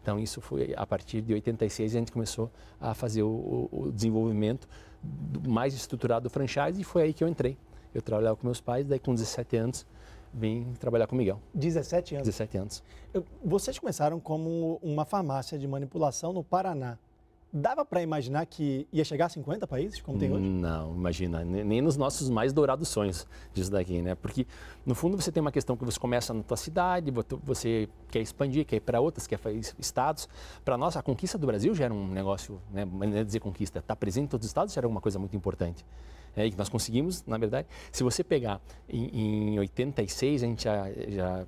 Então 0.00 0.18
isso 0.18 0.40
foi 0.40 0.72
a 0.74 0.86
partir 0.86 1.20
de 1.20 1.34
86 1.34 1.94
a 1.94 1.98
gente 1.98 2.10
começou 2.10 2.50
a 2.80 2.94
fazer 2.94 3.22
o, 3.22 3.68
o 3.70 3.92
desenvolvimento 3.92 4.66
mais 5.46 5.74
estruturado 5.74 6.24
do 6.24 6.30
franchise 6.30 6.80
e 6.80 6.84
foi 6.84 7.02
aí 7.02 7.12
que 7.12 7.22
eu 7.22 7.28
entrei. 7.28 7.58
Eu 7.94 8.00
trabalhava 8.00 8.36
com 8.36 8.46
meus 8.46 8.60
pais, 8.60 8.86
daí 8.86 8.98
com 8.98 9.14
17 9.14 9.56
anos 9.58 9.86
vim 10.32 10.72
trabalhar 10.80 11.06
com 11.06 11.14
o 11.14 11.18
Miguel. 11.18 11.38
17 11.52 12.14
anos? 12.14 12.26
17 12.26 12.56
anos. 12.56 12.82
Vocês 13.44 13.78
começaram 13.78 14.18
como 14.18 14.78
uma 14.82 15.04
farmácia 15.04 15.58
de 15.58 15.68
manipulação 15.68 16.32
no 16.32 16.42
Paraná. 16.42 16.98
Dava 17.50 17.82
para 17.82 18.02
imaginar 18.02 18.44
que 18.44 18.86
ia 18.92 19.02
chegar 19.04 19.26
a 19.26 19.28
50 19.30 19.66
países, 19.66 20.02
como 20.02 20.18
tem 20.18 20.30
hoje? 20.30 20.46
Não, 20.46 20.94
imagina, 20.94 21.42
nem 21.42 21.80
nos 21.80 21.96
nossos 21.96 22.28
mais 22.28 22.52
dourados 22.52 22.88
sonhos 22.88 23.26
disso 23.54 23.70
daqui, 23.70 24.02
né? 24.02 24.14
Porque, 24.14 24.46
no 24.84 24.94
fundo, 24.94 25.16
você 25.16 25.32
tem 25.32 25.40
uma 25.40 25.50
questão 25.50 25.74
que 25.74 25.82
você 25.82 25.98
começa 25.98 26.34
na 26.34 26.42
tua 26.42 26.58
cidade, 26.58 27.10
você 27.42 27.88
quer 28.10 28.20
expandir, 28.20 28.66
quer 28.66 28.76
ir 28.76 28.80
para 28.80 29.00
outras, 29.00 29.26
quer 29.26 29.38
fazer 29.38 29.60
estados. 29.78 30.28
Para 30.62 30.76
nós, 30.76 30.94
a 30.94 31.02
conquista 31.02 31.38
do 31.38 31.46
Brasil 31.46 31.74
já 31.74 31.86
era 31.86 31.94
um 31.94 32.08
negócio, 32.08 32.60
né? 32.70 32.84
Não 32.84 33.16
é 33.16 33.24
dizer 33.24 33.40
conquista, 33.40 33.78
estar 33.78 33.94
tá 33.94 33.96
presente 33.96 34.24
em 34.24 34.28
todos 34.28 34.44
os 34.44 34.50
estados 34.50 34.74
já 34.74 34.80
era 34.80 34.88
uma 34.88 35.00
coisa 35.00 35.18
muito 35.18 35.34
importante 35.34 35.86
é, 36.38 36.46
e 36.46 36.54
nós 36.56 36.68
conseguimos, 36.68 37.24
na 37.26 37.36
verdade, 37.36 37.66
se 37.90 38.04
você 38.04 38.22
pegar 38.22 38.60
em, 38.88 39.54
em 39.54 39.58
86, 39.58 40.42
a 40.42 40.46
gente 40.46 40.64
já, 40.64 40.90
já, 41.08 41.46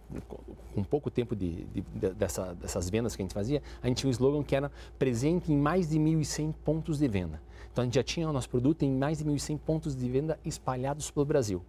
com 0.74 0.82
pouco 0.82 1.10
tempo 1.10 1.36
de, 1.36 1.64
de, 1.66 1.80
de, 1.80 2.10
dessa, 2.10 2.54
dessas 2.54 2.90
vendas 2.90 3.14
que 3.14 3.22
a 3.22 3.24
gente 3.24 3.34
fazia, 3.34 3.62
a 3.80 3.86
gente 3.86 3.98
tinha 3.98 4.08
um 4.08 4.10
slogan 4.10 4.42
que 4.42 4.56
era 4.56 4.70
presente 4.98 5.52
em 5.52 5.56
mais 5.56 5.88
de 5.90 5.98
1.100 5.98 6.54
pontos 6.64 6.98
de 6.98 7.08
venda. 7.08 7.40
Então 7.72 7.82
a 7.82 7.84
gente 7.84 7.94
já 7.94 8.02
tinha 8.02 8.28
o 8.28 8.32
nosso 8.32 8.48
produto 8.48 8.82
em 8.82 8.90
mais 8.90 9.18
de 9.18 9.24
1.100 9.24 9.58
pontos 9.58 9.94
de 9.94 10.08
venda 10.08 10.38
espalhados 10.44 11.10
pelo 11.10 11.26
Brasil. 11.26 11.62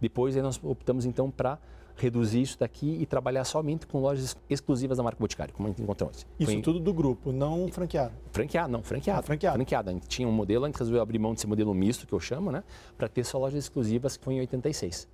Depois 0.00 0.36
aí 0.36 0.42
nós 0.42 0.60
optamos 0.62 1.04
então 1.04 1.30
para 1.30 1.58
reduzir 1.96 2.40
isso 2.40 2.58
daqui 2.58 2.96
e 3.00 3.04
trabalhar 3.04 3.44
somente 3.44 3.86
com 3.86 4.00
lojas 4.00 4.36
exclusivas 4.48 4.96
da 4.96 5.02
marca 5.02 5.18
Boticário, 5.20 5.52
como 5.52 5.68
a 5.68 5.70
gente 5.70 5.82
encontrou 5.82 6.08
hoje. 6.08 6.24
Isso 6.38 6.50
Foi... 6.50 6.62
tudo 6.62 6.80
do 6.80 6.94
grupo, 6.94 7.30
não 7.30 7.68
franqueado? 7.68 8.12
Franqueado, 8.32 8.72
não, 8.72 8.82
franqueado. 8.82 9.20
Ah, 9.20 9.22
franqueado. 9.22 9.56
franqueado. 9.56 9.90
A 9.90 9.92
gente 9.92 10.08
tinha 10.08 10.26
um 10.26 10.32
modelo, 10.32 10.64
a 10.64 10.68
gente 10.68 10.78
resolveu 10.78 11.02
abrir 11.02 11.18
mão 11.18 11.34
desse 11.34 11.46
modelo 11.46 11.74
misto 11.74 12.06
que 12.06 12.12
eu 12.12 12.20
chamo, 12.20 12.50
né, 12.50 12.64
para 12.96 13.08
ter 13.08 13.24
só 13.24 13.38
lojas 13.38 13.64
exclusivas, 13.64 14.16
que 14.16 14.24
foi 14.24 14.34
em 14.34 14.40
86, 14.40 15.06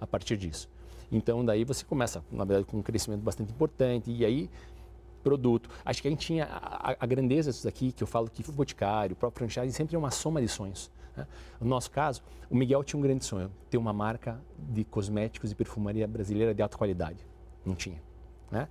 a 0.00 0.06
partir 0.06 0.36
disso. 0.36 0.68
Então, 1.12 1.44
daí 1.44 1.64
você 1.64 1.84
começa, 1.84 2.22
na 2.30 2.44
verdade, 2.44 2.66
com 2.66 2.78
um 2.78 2.82
crescimento 2.82 3.20
bastante 3.20 3.52
importante, 3.52 4.10
e 4.10 4.24
aí 4.24 4.48
produto. 5.20 5.70
Acho 5.84 6.02
que 6.02 6.08
a 6.08 6.10
gente 6.10 6.26
tinha 6.26 6.46
a, 6.50 6.96
a 6.98 7.06
grandeza 7.06 7.50
disso 7.50 7.68
aqui, 7.68 7.92
que 7.92 8.02
eu 8.02 8.06
falo 8.06 8.28
que 8.28 8.48
o 8.48 8.52
Boticário, 8.52 9.14
o 9.14 9.16
próprio 9.16 9.46
franchise, 9.46 9.74
sempre 9.74 9.96
é 9.96 9.98
uma 9.98 10.10
soma 10.10 10.40
de 10.40 10.48
sonhos. 10.48 10.90
Né? 11.16 11.26
No 11.60 11.68
nosso 11.68 11.90
caso, 11.90 12.22
o 12.48 12.56
Miguel 12.56 12.82
tinha 12.84 12.98
um 12.98 13.02
grande 13.02 13.24
sonho, 13.24 13.50
ter 13.68 13.78
uma 13.78 13.92
marca 13.92 14.40
de 14.58 14.84
cosméticos 14.84 15.50
e 15.50 15.54
perfumaria 15.54 16.06
brasileira 16.06 16.54
de 16.54 16.62
alta 16.62 16.76
qualidade. 16.76 17.18
Não 17.64 17.74
tinha. 17.74 18.02
Né? 18.50 18.68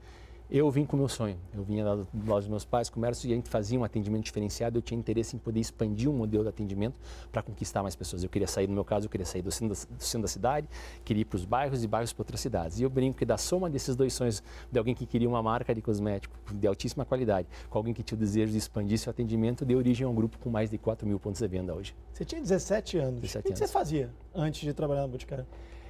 Eu 0.51 0.71
vim 0.71 0.83
com 0.83 0.95
o 0.95 0.99
meu 0.99 1.07
sonho. 1.07 1.37
Eu 1.53 1.63
vinha 1.63 1.85
loja 1.85 2.07
dos 2.15 2.47
meus 2.47 2.65
pais, 2.65 2.89
comércio, 2.89 3.29
e 3.29 3.33
a 3.33 3.35
gente 3.35 3.47
fazia 3.47 3.79
um 3.79 3.83
atendimento 3.83 4.23
diferenciado. 4.23 4.79
Eu 4.79 4.81
tinha 4.81 4.99
interesse 4.99 5.35
em 5.35 5.39
poder 5.39 5.59
expandir 5.59 6.09
um 6.09 6.13
modelo 6.13 6.43
de 6.43 6.49
atendimento 6.49 6.99
para 7.31 7.43
conquistar 7.43 7.83
mais 7.83 7.95
pessoas. 7.95 8.23
Eu 8.23 8.29
queria 8.29 8.47
sair, 8.47 8.65
no 8.65 8.73
meu 8.73 8.83
caso, 8.83 9.05
eu 9.05 9.11
queria 9.11 9.27
sair 9.27 9.43
do 9.43 9.51
centro 9.51 9.75
da, 9.75 9.95
do 9.95 10.03
centro 10.03 10.23
da 10.23 10.27
cidade, 10.27 10.67
queria 11.05 11.21
ir 11.21 11.25
para 11.25 11.35
os 11.35 11.45
bairros 11.45 11.83
e 11.83 11.87
bairros 11.87 12.11
para 12.13 12.21
outras 12.21 12.39
cidades. 12.39 12.79
E 12.79 12.83
eu 12.83 12.89
brinco 12.89 13.19
que 13.19 13.25
da 13.25 13.37
soma 13.37 13.69
desses 13.69 13.95
dois 13.95 14.11
sonhos, 14.11 14.41
de 14.71 14.79
alguém 14.79 14.95
que 14.95 15.05
queria 15.05 15.29
uma 15.29 15.43
marca 15.43 15.75
de 15.75 15.83
cosmético 15.83 16.35
de 16.51 16.67
altíssima 16.67 17.05
qualidade, 17.05 17.47
com 17.69 17.77
alguém 17.77 17.93
que 17.93 18.01
tinha 18.01 18.15
o 18.15 18.19
desejo 18.19 18.51
de 18.51 18.57
expandir 18.57 18.97
seu 18.97 19.11
atendimento, 19.11 19.63
deu 19.63 19.77
origem 19.77 20.07
a 20.07 20.09
um 20.09 20.15
grupo 20.15 20.39
com 20.39 20.49
mais 20.49 20.71
de 20.71 20.79
4 20.79 21.07
mil 21.07 21.19
pontos 21.19 21.41
de 21.41 21.47
venda 21.47 21.75
hoje. 21.75 21.95
Você 22.11 22.25
tinha 22.25 22.41
17 22.41 22.97
anos. 22.97 23.21
17 23.21 23.37
o 23.37 23.43
que, 23.43 23.53
que 23.53 23.59
você 23.59 23.67
fazia 23.71 24.09
antes 24.33 24.61
de 24.61 24.73
trabalhar 24.73 25.03
no 25.03 25.09
Boticário? 25.09 25.45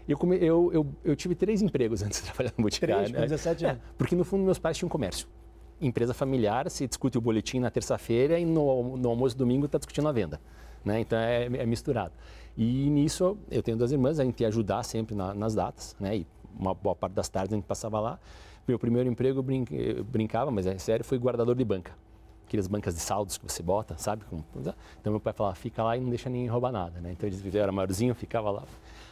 Eu, 0.10 0.18
come, 0.18 0.38
eu, 0.38 0.72
eu, 0.74 0.88
eu, 1.04 1.16
tive 1.16 1.36
três 1.36 1.62
empregos 1.62 2.02
antes 2.04 2.20
de 2.20 2.26
trabalhar 2.26 2.52
no 2.58 2.64
Boticário. 2.64 2.96
Três, 2.96 3.16
com 3.16 3.22
17 3.22 3.64
né? 3.64 3.70
anos. 3.70 3.82
É, 3.84 3.86
porque 3.96 4.16
no 4.16 4.24
fundo 4.24 4.44
meus 4.44 4.58
pais 4.58 4.76
tinham 4.76 4.90
comércio. 4.90 5.28
Empresa 5.80 6.16
familiar, 6.16 6.70
se 6.72 6.88
discute 6.88 7.18
o 7.18 7.22
boletim 7.22 7.60
na 7.60 7.70
terça-feira 7.70 8.40
e 8.40 8.44
no, 8.44 8.98
no 8.98 9.10
almoço 9.10 9.38
domingo 9.38 9.68
está 9.68 9.78
discutindo 9.78 10.10
a 10.10 10.12
venda. 10.12 10.42
Né? 10.84 11.00
Então 11.00 11.18
é, 11.18 11.46
é, 11.46 11.66
misturado. 11.66 12.12
E 12.58 12.90
nisso 12.90 13.38
eu 13.52 13.62
tenho 13.62 13.78
duas 13.78 13.92
irmãs, 13.92 14.20
a 14.20 14.26
gente 14.26 14.42
ia 14.42 14.48
ajudar 14.48 14.84
sempre 14.84 15.16
na, 15.16 15.34
nas 15.34 15.54
datas, 15.54 15.96
né? 16.00 16.18
E 16.18 16.28
uma 16.58 16.74
boa 16.74 16.96
parte 16.96 17.14
das 17.14 17.30
tardes 17.30 17.54
a 17.54 17.56
gente 17.56 17.66
passava 17.66 18.00
lá. 18.00 18.20
Meu 18.68 18.80
primeiro 18.80 19.08
emprego 19.08 19.46
eu, 19.48 19.80
eu 19.80 20.04
brincava, 20.04 20.50
mas 20.50 20.66
é 20.66 20.78
sério, 20.80 21.06
foi 21.06 21.20
guardador 21.20 21.56
de 21.56 21.64
banca 21.64 21.94
aquelas 22.50 22.68
bancas 22.68 22.96
de 22.96 23.00
saldos 23.00 23.38
que 23.38 23.48
você 23.48 23.62
bota, 23.62 23.96
sabe? 23.96 24.26
Então 25.00 25.14
meu 25.14 25.20
pai 25.20 25.34
falava, 25.34 25.56
fica 25.56 25.84
lá 25.84 25.96
e 25.96 26.02
não 26.02 26.10
deixa 26.10 26.32
ninguém 26.32 26.48
roubar 26.48 26.72
nada, 26.72 27.00
né? 27.00 27.12
Então 27.12 27.30
eles 27.30 27.56
era 27.56 27.72
maiorzinho, 27.72 28.16
ficava 28.16 28.50
lá. 28.50 28.64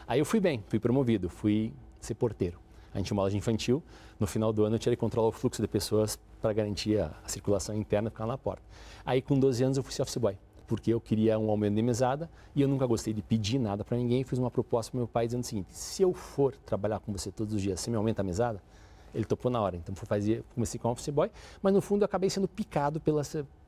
Aí 0.08 0.20
eu 0.20 0.26
fui 0.26 0.40
bem, 0.40 0.64
fui 0.70 0.80
promovido, 0.80 1.28
fui 1.28 1.74
ser 2.00 2.16
porteiro. 2.16 2.58
A 2.94 2.98
gente 2.98 3.08
tinha 3.08 3.18
uma 3.18 3.24
loja 3.24 3.36
infantil, 3.36 3.84
no 4.18 4.26
final 4.26 4.54
do 4.54 4.64
ano 4.64 4.76
eu 4.76 4.80
tinha 4.80 4.96
que 4.96 5.00
controlar 5.00 5.28
o 5.28 5.32
fluxo 5.34 5.62
de 5.62 5.68
pessoas 5.68 6.18
para 6.42 6.54
garantir 6.54 6.98
a, 6.98 7.12
circulação 7.28 7.76
interna, 7.76 8.10
ficar 8.10 8.26
na 8.26 8.38
porta. 8.38 8.64
Aí 9.06 9.22
com 9.22 9.38
12 9.38 9.64
anos 9.66 9.78
eu 9.78 9.84
fui 9.84 9.94
office 10.02 10.16
boy, 10.16 10.38
porque 10.66 10.94
eu 10.94 11.02
queria 11.02 11.38
um 11.38 11.50
aumento 11.50 11.76
de 11.76 11.82
mesada 11.82 12.30
e 12.56 12.62
eu 12.62 12.70
nunca 12.70 12.86
gostei 12.86 13.14
de 13.14 13.22
pedir 13.22 13.60
nada 13.60 13.84
para 13.84 13.98
ninguém. 13.98 14.24
Fiz 14.24 14.40
uma 14.40 14.50
proposta 14.50 14.92
para 14.92 14.98
meu 14.98 15.08
pai 15.10 15.26
dizendo 15.26 15.44
o 15.44 15.46
seguinte: 15.46 15.68
se 15.72 16.02
eu 16.02 16.14
for 16.14 16.56
trabalhar 16.66 17.02
com 17.02 17.12
você 17.12 17.30
todos 17.30 17.54
os 17.54 17.62
dias, 17.62 17.82
você 17.82 17.92
me 17.92 17.98
aumenta 17.98 18.22
a 18.22 18.24
mesada? 18.24 18.62
Ele 19.14 19.26
topou 19.26 19.52
na 19.52 19.60
hora, 19.60 19.76
então 19.76 19.94
fazia, 19.94 20.42
comecei 20.54 20.80
com 20.80 20.90
office 20.90 21.10
boy, 21.10 21.30
mas 21.62 21.74
no 21.74 21.82
fundo 21.82 22.04
eu 22.04 22.06
acabei 22.06 22.30
sendo 22.30 22.48
picado 22.48 23.02
pela, 23.02 23.24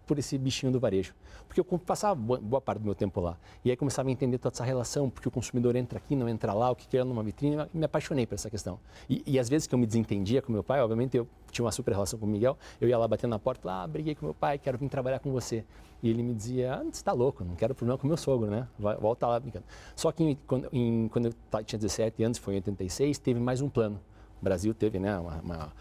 por 0.10 0.18
esse 0.18 0.40
bichinho 0.40 0.72
do 0.72 0.80
varejo. 0.80 1.14
Porque 1.48 1.60
eu 1.60 1.64
passava 1.78 2.16
boa 2.16 2.60
parte 2.60 2.80
do 2.80 2.86
meu 2.86 2.96
tempo 2.96 3.22
lá. 3.22 3.38
E 3.64 3.70
aí 3.70 3.78
começava 3.78 4.10
a 4.10 4.12
entender 4.12 4.40
toda 4.40 4.56
essa 4.56 4.64
relação, 4.64 5.08
porque 5.08 5.28
o 5.28 5.32
consumidor 5.32 5.76
entra 5.76 6.00
aqui, 6.00 6.16
não 6.16 6.28
entra 6.28 6.52
lá, 6.52 6.72
o 6.72 6.76
que 6.76 6.98
é 6.98 7.04
numa 7.04 7.22
vitrine, 7.22 7.58
e 7.72 7.78
me 7.78 7.86
apaixonei 7.86 8.26
por 8.26 8.34
essa 8.34 8.50
questão. 8.50 8.80
E, 9.08 9.22
e 9.24 9.38
às 9.38 9.48
vezes 9.48 9.68
que 9.68 9.76
eu 9.76 9.78
me 9.78 9.86
desentendia 9.86 10.42
com 10.42 10.52
meu 10.52 10.64
pai, 10.64 10.82
obviamente 10.82 11.16
eu 11.16 11.28
tinha 11.52 11.64
uma 11.64 11.72
super 11.72 11.92
relação 11.92 12.18
com 12.18 12.26
o 12.26 12.30
Miguel, 12.30 12.58
eu 12.82 12.90
ia 12.90 12.98
lá 12.98 13.08
batendo 13.08 13.30
na 13.30 13.38
porta, 13.38 13.72
ah, 13.72 13.86
briguei 13.86 14.16
com 14.16 14.26
meu 14.26 14.34
pai, 14.34 14.58
quero 14.58 14.80
vir 14.80 14.90
trabalhar 14.90 15.20
com 15.20 15.32
você. 15.32 15.64
E 16.02 16.10
ele 16.10 16.24
me 16.24 16.34
dizia, 16.34 16.74
ah, 16.74 16.84
você 16.84 16.90
está 16.90 17.12
louco, 17.12 17.44
não 17.44 17.54
quero 17.54 17.76
problema 17.76 18.00
com 18.00 18.08
meu 18.08 18.18
sogro, 18.18 18.50
né? 18.50 18.68
Volta 18.80 19.28
lá 19.28 19.40
brincando. 19.40 19.66
Só 19.96 20.12
que 20.12 20.24
em, 20.24 20.36
quando, 20.48 20.70
em, 20.74 21.08
quando 21.10 21.28
eu 21.28 21.64
tinha 21.64 21.78
17 21.78 22.24
anos, 22.24 22.40
foi 22.40 22.56
em 22.56 22.58
86, 22.58 23.20
teve 23.20 23.40
mais 23.40 23.62
um 23.62 23.70
plano. 23.70 24.00
O 24.42 24.44
Brasil 24.44 24.74
teve 24.74 24.98
né, 24.98 25.20
uma, 25.20 25.36
uma, 25.42 25.74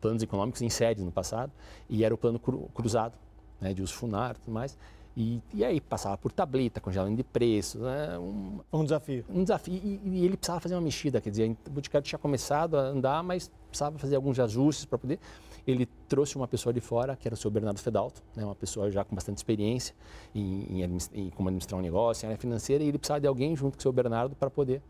planos 0.00 0.20
econômicos 0.20 0.62
em 0.62 0.68
sede 0.68 1.00
no 1.04 1.12
passado, 1.12 1.52
e 1.88 2.02
era 2.02 2.12
o 2.12 2.18
plano 2.18 2.40
cru, 2.40 2.68
cruzado 2.74 3.14
né, 3.60 3.72
de 3.74 3.82
uso 3.82 3.94
funar 3.94 4.32
e 4.32 4.34
tudo 4.34 4.52
mais. 4.52 4.76
E, 5.20 5.42
e, 5.52 5.64
aí 5.64 5.80
passava 5.80 6.16
por 6.16 6.30
tableta, 6.30 6.80
congelamento 6.80 7.16
de 7.16 7.24
preços. 7.24 7.80
Né, 7.80 8.16
um, 8.18 8.60
um 8.72 8.84
desafio. 8.84 9.24
Um 9.28 9.42
desafio. 9.42 9.74
E, 9.74 10.00
e, 10.04 10.24
ele 10.24 10.36
precisava 10.36 10.60
fazer 10.60 10.76
uma 10.76 10.80
mexida, 10.80 11.20
quer 11.20 11.30
dizer, 11.30 11.50
o 11.66 11.70
Boticário 11.70 12.06
tinha 12.06 12.18
começado 12.20 12.76
a 12.76 12.82
andar, 12.82 13.20
mas 13.24 13.50
precisava 13.68 13.98
fazer 13.98 14.14
alguns 14.14 14.38
ajustes 14.38 14.84
para 14.84 14.96
poder. 14.96 15.18
Ele 15.66 15.86
trouxe 16.06 16.36
uma 16.36 16.46
pessoa 16.46 16.72
de 16.72 16.80
fora, 16.80 17.16
que 17.16 17.26
era 17.26 17.34
o 17.34 17.36
seu 17.36 17.50
Bernardo 17.50 17.80
Fedalto, 17.80 18.22
né, 18.36 18.44
uma 18.44 18.54
pessoa 18.54 18.92
já 18.92 19.04
com 19.04 19.14
bastante 19.14 19.38
experiência 19.38 19.92
em, 20.32 20.84
em, 20.84 20.98
em 21.12 21.30
como 21.30 21.48
administrar 21.48 21.80
um 21.80 21.82
negócio, 21.82 22.24
em 22.24 22.28
área 22.28 22.38
financeira, 22.38 22.84
e 22.84 22.88
ele 22.88 22.96
precisava 22.96 23.20
de 23.20 23.26
alguém 23.26 23.56
junto 23.56 23.72
com 23.72 23.80
o 23.80 23.82
seu 23.82 23.92
Bernardo 23.92 24.36
para 24.36 24.48
poder 24.48 24.80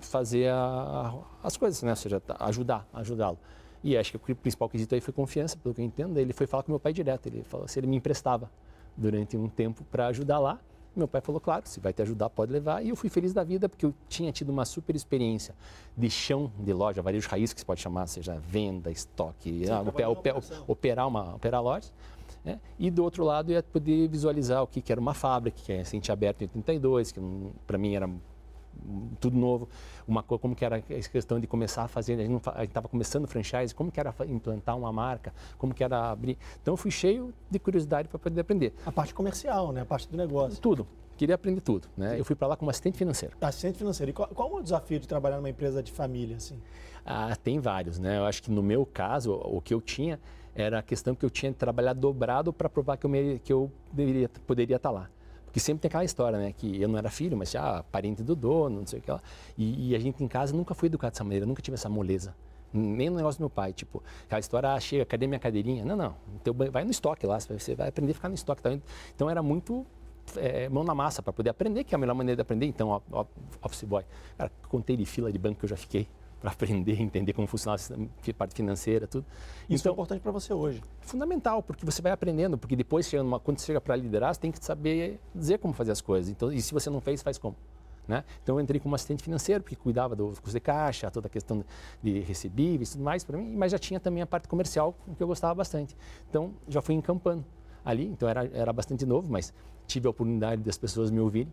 fazer 0.00 0.50
a, 0.50 1.14
as 1.42 1.56
coisas, 1.56 1.82
né, 1.82 1.90
ou 1.90 1.96
seja, 1.96 2.22
ajudar, 2.40 2.86
ajudá-lo. 2.92 3.38
E 3.82 3.96
acho 3.96 4.18
que 4.18 4.32
o 4.32 4.36
principal 4.36 4.68
quesito 4.68 4.94
aí 4.94 5.00
foi 5.00 5.12
confiança, 5.12 5.56
pelo 5.56 5.74
que 5.74 5.80
eu 5.80 5.84
entendo. 5.84 6.18
Ele 6.18 6.32
foi 6.32 6.46
falar 6.46 6.62
com 6.62 6.72
meu 6.72 6.80
pai 6.80 6.92
direto. 6.92 7.26
Ele 7.26 7.42
falou 7.42 7.68
se 7.68 7.78
ele 7.78 7.86
me 7.86 7.96
emprestava 7.96 8.50
durante 8.96 9.36
um 9.36 9.48
tempo 9.48 9.84
para 9.84 10.08
ajudar 10.08 10.38
lá. 10.38 10.58
Meu 10.96 11.06
pai 11.06 11.20
falou, 11.20 11.40
claro, 11.40 11.62
se 11.66 11.78
vai 11.78 11.92
te 11.92 12.02
ajudar, 12.02 12.28
pode 12.28 12.52
levar. 12.52 12.84
E 12.84 12.88
eu 12.88 12.96
fui 12.96 13.08
feliz 13.08 13.32
da 13.32 13.44
vida, 13.44 13.68
porque 13.68 13.86
eu 13.86 13.94
tinha 14.08 14.32
tido 14.32 14.50
uma 14.50 14.64
super 14.64 14.96
experiência 14.96 15.54
de 15.96 16.10
chão 16.10 16.50
de 16.58 16.72
loja, 16.72 17.00
varejo 17.00 17.28
raiz, 17.28 17.52
que 17.52 17.60
se 17.60 17.66
pode 17.66 17.80
chamar, 17.80 18.08
seja 18.08 18.36
venda, 18.40 18.90
estoque, 18.90 19.64
Sim, 19.64 19.70
ah, 19.70 19.80
operar, 19.80 20.10
operar, 20.10 20.42
operar, 20.66 21.08
uma, 21.08 21.34
operar 21.36 21.62
lojas. 21.62 21.92
Né? 22.44 22.58
E 22.78 22.90
do 22.90 23.04
outro 23.04 23.24
lado, 23.24 23.52
ia 23.52 23.62
poder 23.62 24.08
visualizar 24.08 24.62
o 24.62 24.66
que, 24.66 24.80
que 24.80 24.90
era 24.90 25.00
uma 25.00 25.14
fábrica, 25.14 25.58
que 25.62 25.72
é 25.72 25.76
recente 25.78 26.10
aberto 26.10 26.42
em 26.42 26.46
82, 26.46 27.12
que 27.12 27.20
para 27.64 27.78
mim 27.78 27.94
era 27.94 28.10
tudo 29.20 29.36
novo, 29.36 29.68
uma 30.06 30.22
como 30.22 30.54
que 30.54 30.64
era 30.64 30.76
a 30.76 30.80
questão 30.80 31.38
de 31.40 31.46
começar 31.46 31.84
a 31.84 31.88
fazer, 31.88 32.14
a 32.14 32.24
gente 32.24 32.40
estava 32.64 32.88
começando 32.88 33.26
franchise, 33.26 33.74
como 33.74 33.90
que 33.90 34.00
era 34.00 34.14
implantar 34.26 34.76
uma 34.76 34.92
marca, 34.92 35.32
como 35.56 35.74
que 35.74 35.82
era 35.84 36.10
abrir. 36.10 36.38
Então 36.62 36.72
eu 36.72 36.76
fui 36.76 36.90
cheio 36.90 37.32
de 37.50 37.58
curiosidade 37.58 38.08
para 38.08 38.18
poder 38.18 38.40
aprender. 38.40 38.74
A 38.86 38.92
parte 38.92 39.14
comercial, 39.14 39.72
né? 39.72 39.82
A 39.82 39.86
parte 39.86 40.08
do 40.08 40.16
negócio. 40.16 40.60
Tudo. 40.60 40.86
Queria 41.16 41.34
aprender 41.34 41.60
tudo, 41.60 41.88
né? 41.96 42.18
Eu 42.18 42.24
fui 42.24 42.36
para 42.36 42.46
lá 42.46 42.56
como 42.56 42.70
assistente 42.70 42.96
financeiro. 42.96 43.36
Assistente 43.40 43.76
financeiro. 43.76 44.10
E 44.10 44.12
qual, 44.12 44.28
qual 44.28 44.50
é 44.52 44.60
o 44.60 44.62
desafio 44.62 45.00
de 45.00 45.08
trabalhar 45.08 45.36
numa 45.36 45.50
empresa 45.50 45.82
de 45.82 45.90
família, 45.90 46.36
assim? 46.36 46.60
Ah, 47.04 47.34
tem 47.34 47.58
vários, 47.58 47.98
né? 47.98 48.18
Eu 48.18 48.24
acho 48.24 48.40
que 48.40 48.50
no 48.52 48.62
meu 48.62 48.86
caso, 48.86 49.32
o 49.32 49.60
que 49.60 49.74
eu 49.74 49.80
tinha 49.80 50.20
era 50.54 50.78
a 50.78 50.82
questão 50.82 51.14
que 51.14 51.24
eu 51.24 51.30
tinha 51.30 51.52
que 51.52 51.58
trabalhar 51.58 51.92
dobrado 51.92 52.52
para 52.52 52.68
provar 52.68 52.96
que 52.96 53.06
eu, 53.06 53.10
me, 53.10 53.38
que 53.40 53.52
eu 53.52 53.70
deveria, 53.92 54.28
poderia 54.46 54.76
estar 54.76 54.90
tá 54.90 54.94
lá. 54.94 55.10
Porque 55.48 55.60
sempre 55.60 55.80
tem 55.80 55.88
aquela 55.88 56.04
história, 56.04 56.38
né? 56.38 56.52
Que 56.52 56.80
eu 56.80 56.88
não 56.88 56.98
era 56.98 57.10
filho, 57.10 57.36
mas 57.36 57.50
já 57.50 57.82
parente 57.84 58.22
do 58.22 58.36
dono, 58.36 58.80
não 58.80 58.86
sei 58.86 58.98
o 58.98 59.02
que 59.02 59.10
lá. 59.10 59.20
E, 59.56 59.90
e, 59.90 59.96
a 59.96 59.98
gente 59.98 60.22
em 60.22 60.28
casa 60.28 60.54
nunca 60.54 60.74
foi 60.74 60.86
educado 60.86 61.12
dessa 61.12 61.24
maneira, 61.24 61.46
nunca 61.46 61.62
tive 61.62 61.74
essa 61.74 61.88
moleza. 61.88 62.34
Nem 62.72 63.08
no 63.08 63.16
negócio 63.16 63.38
do 63.38 63.42
meu 63.42 63.50
pai, 63.50 63.72
tipo, 63.72 64.02
aquela 64.24 64.40
história, 64.40 64.74
ah, 64.74 64.78
chega, 64.78 65.06
cadê 65.06 65.26
minha 65.26 65.38
cadeirinha? 65.40 65.86
Não, 65.86 65.96
não, 65.96 66.14
vai 66.70 66.84
no 66.84 66.90
estoque 66.90 67.26
lá, 67.26 67.40
você 67.40 67.74
vai 67.74 67.88
aprender 67.88 68.12
a 68.12 68.14
ficar 68.14 68.28
no 68.28 68.34
estoque. 68.34 68.60
Tá? 68.60 68.78
Então 69.14 69.30
era 69.30 69.42
muito 69.42 69.86
é, 70.36 70.68
mão 70.68 70.84
na 70.84 70.94
massa 70.94 71.22
para 71.22 71.32
poder 71.32 71.48
aprender, 71.48 71.82
que 71.84 71.94
é 71.94 71.96
a 71.96 71.98
melhor 71.98 72.14
maneira 72.14 72.36
de 72.36 72.42
aprender. 72.42 72.66
Então, 72.66 72.88
ó, 72.90 73.00
ó, 73.10 73.24
office 73.62 73.84
boy. 73.84 74.04
Cara, 74.36 74.52
contei 74.68 74.98
de 74.98 75.06
fila 75.06 75.32
de 75.32 75.38
banco 75.38 75.60
que 75.60 75.64
eu 75.64 75.68
já 75.70 75.76
fiquei 75.76 76.06
para 76.40 76.50
aprender, 76.50 76.98
entender 77.00 77.32
como 77.32 77.46
funciona 77.46 77.76
a 77.76 78.34
parte 78.34 78.54
financeira, 78.54 79.06
tudo. 79.06 79.26
Isso 79.68 79.82
então, 79.82 79.92
é 79.92 79.94
importante 79.94 80.20
para 80.20 80.32
você 80.32 80.52
hoje? 80.52 80.82
Fundamental, 81.00 81.62
porque 81.62 81.84
você 81.84 82.00
vai 82.00 82.12
aprendendo, 82.12 82.56
porque 82.56 82.76
depois, 82.76 83.10
quando 83.42 83.58
você 83.58 83.66
chega 83.66 83.80
para 83.80 83.96
liderar, 83.96 84.34
você 84.34 84.40
tem 84.40 84.50
que 84.50 84.64
saber 84.64 85.20
dizer 85.34 85.58
como 85.58 85.74
fazer 85.74 85.92
as 85.92 86.00
coisas. 86.00 86.30
Então, 86.30 86.52
e 86.52 86.60
se 86.60 86.72
você 86.72 86.88
não 86.90 87.00
fez, 87.00 87.22
faz 87.22 87.38
como? 87.38 87.56
Né? 88.06 88.24
Então 88.42 88.56
eu 88.56 88.60
entrei 88.62 88.80
como 88.80 88.94
assistente 88.94 89.22
financeiro, 89.22 89.62
porque 89.62 89.76
cuidava 89.76 90.16
do 90.16 90.28
custo 90.28 90.52
de 90.52 90.60
caixa, 90.60 91.10
toda 91.10 91.26
a 91.26 91.30
questão 91.30 91.62
de 92.02 92.20
recebíveis 92.20 92.88
e 92.88 92.92
tudo 92.92 93.04
mais 93.04 93.22
para 93.22 93.36
mim, 93.36 93.54
mas 93.54 93.70
já 93.70 93.78
tinha 93.78 94.00
também 94.00 94.22
a 94.22 94.26
parte 94.26 94.48
comercial, 94.48 94.96
que 95.14 95.22
eu 95.22 95.26
gostava 95.26 95.54
bastante. 95.54 95.94
Então 96.30 96.54
já 96.66 96.80
fui 96.80 96.94
encampando 96.94 97.44
ali, 97.84 98.06
então 98.06 98.26
era, 98.26 98.46
era 98.54 98.72
bastante 98.72 99.04
novo, 99.04 99.30
mas 99.30 99.52
tive 99.86 100.06
a 100.06 100.10
oportunidade 100.10 100.62
das 100.62 100.78
pessoas 100.78 101.10
me 101.10 101.20
ouvirem 101.20 101.52